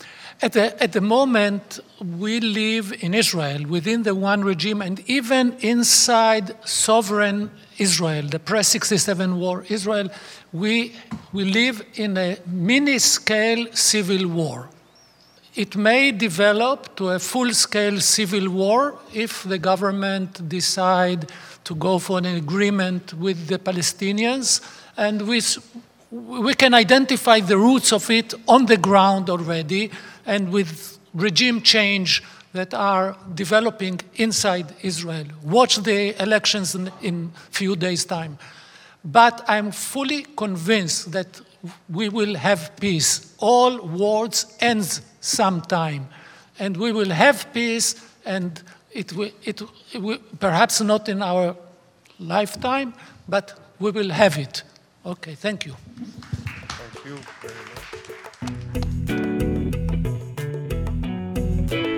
[0.42, 1.82] At the, at the moment,
[2.18, 8.64] we live in Israel within the one regime, and even inside sovereign Israel, the pre
[8.64, 10.10] 67 war Israel,
[10.54, 10.96] we,
[11.34, 14.70] we live in a mini scale civil war.
[15.56, 21.30] It may develop to a full scale civil war if the government decide
[21.66, 24.62] to go for an agreement with the Palestinians,
[24.96, 25.42] and we,
[26.12, 29.92] we can identify the roots of it on the ground already
[30.26, 32.24] and with regime change
[32.54, 35.26] that are developing inside Israel.
[35.44, 38.40] Watch the elections in, in few days' time.
[39.06, 41.42] But I'm fully convinced that
[41.90, 43.34] we will have peace.
[43.38, 46.10] All wars end sometime,
[46.58, 47.96] and we will have peace,
[48.26, 48.62] and
[48.92, 49.62] it will, it,
[49.94, 51.56] will, perhaps not in our
[52.20, 52.94] lifetime,
[53.28, 54.64] but we will have it.
[55.06, 55.76] Okay, thank you.
[56.70, 57.70] Thank you very much.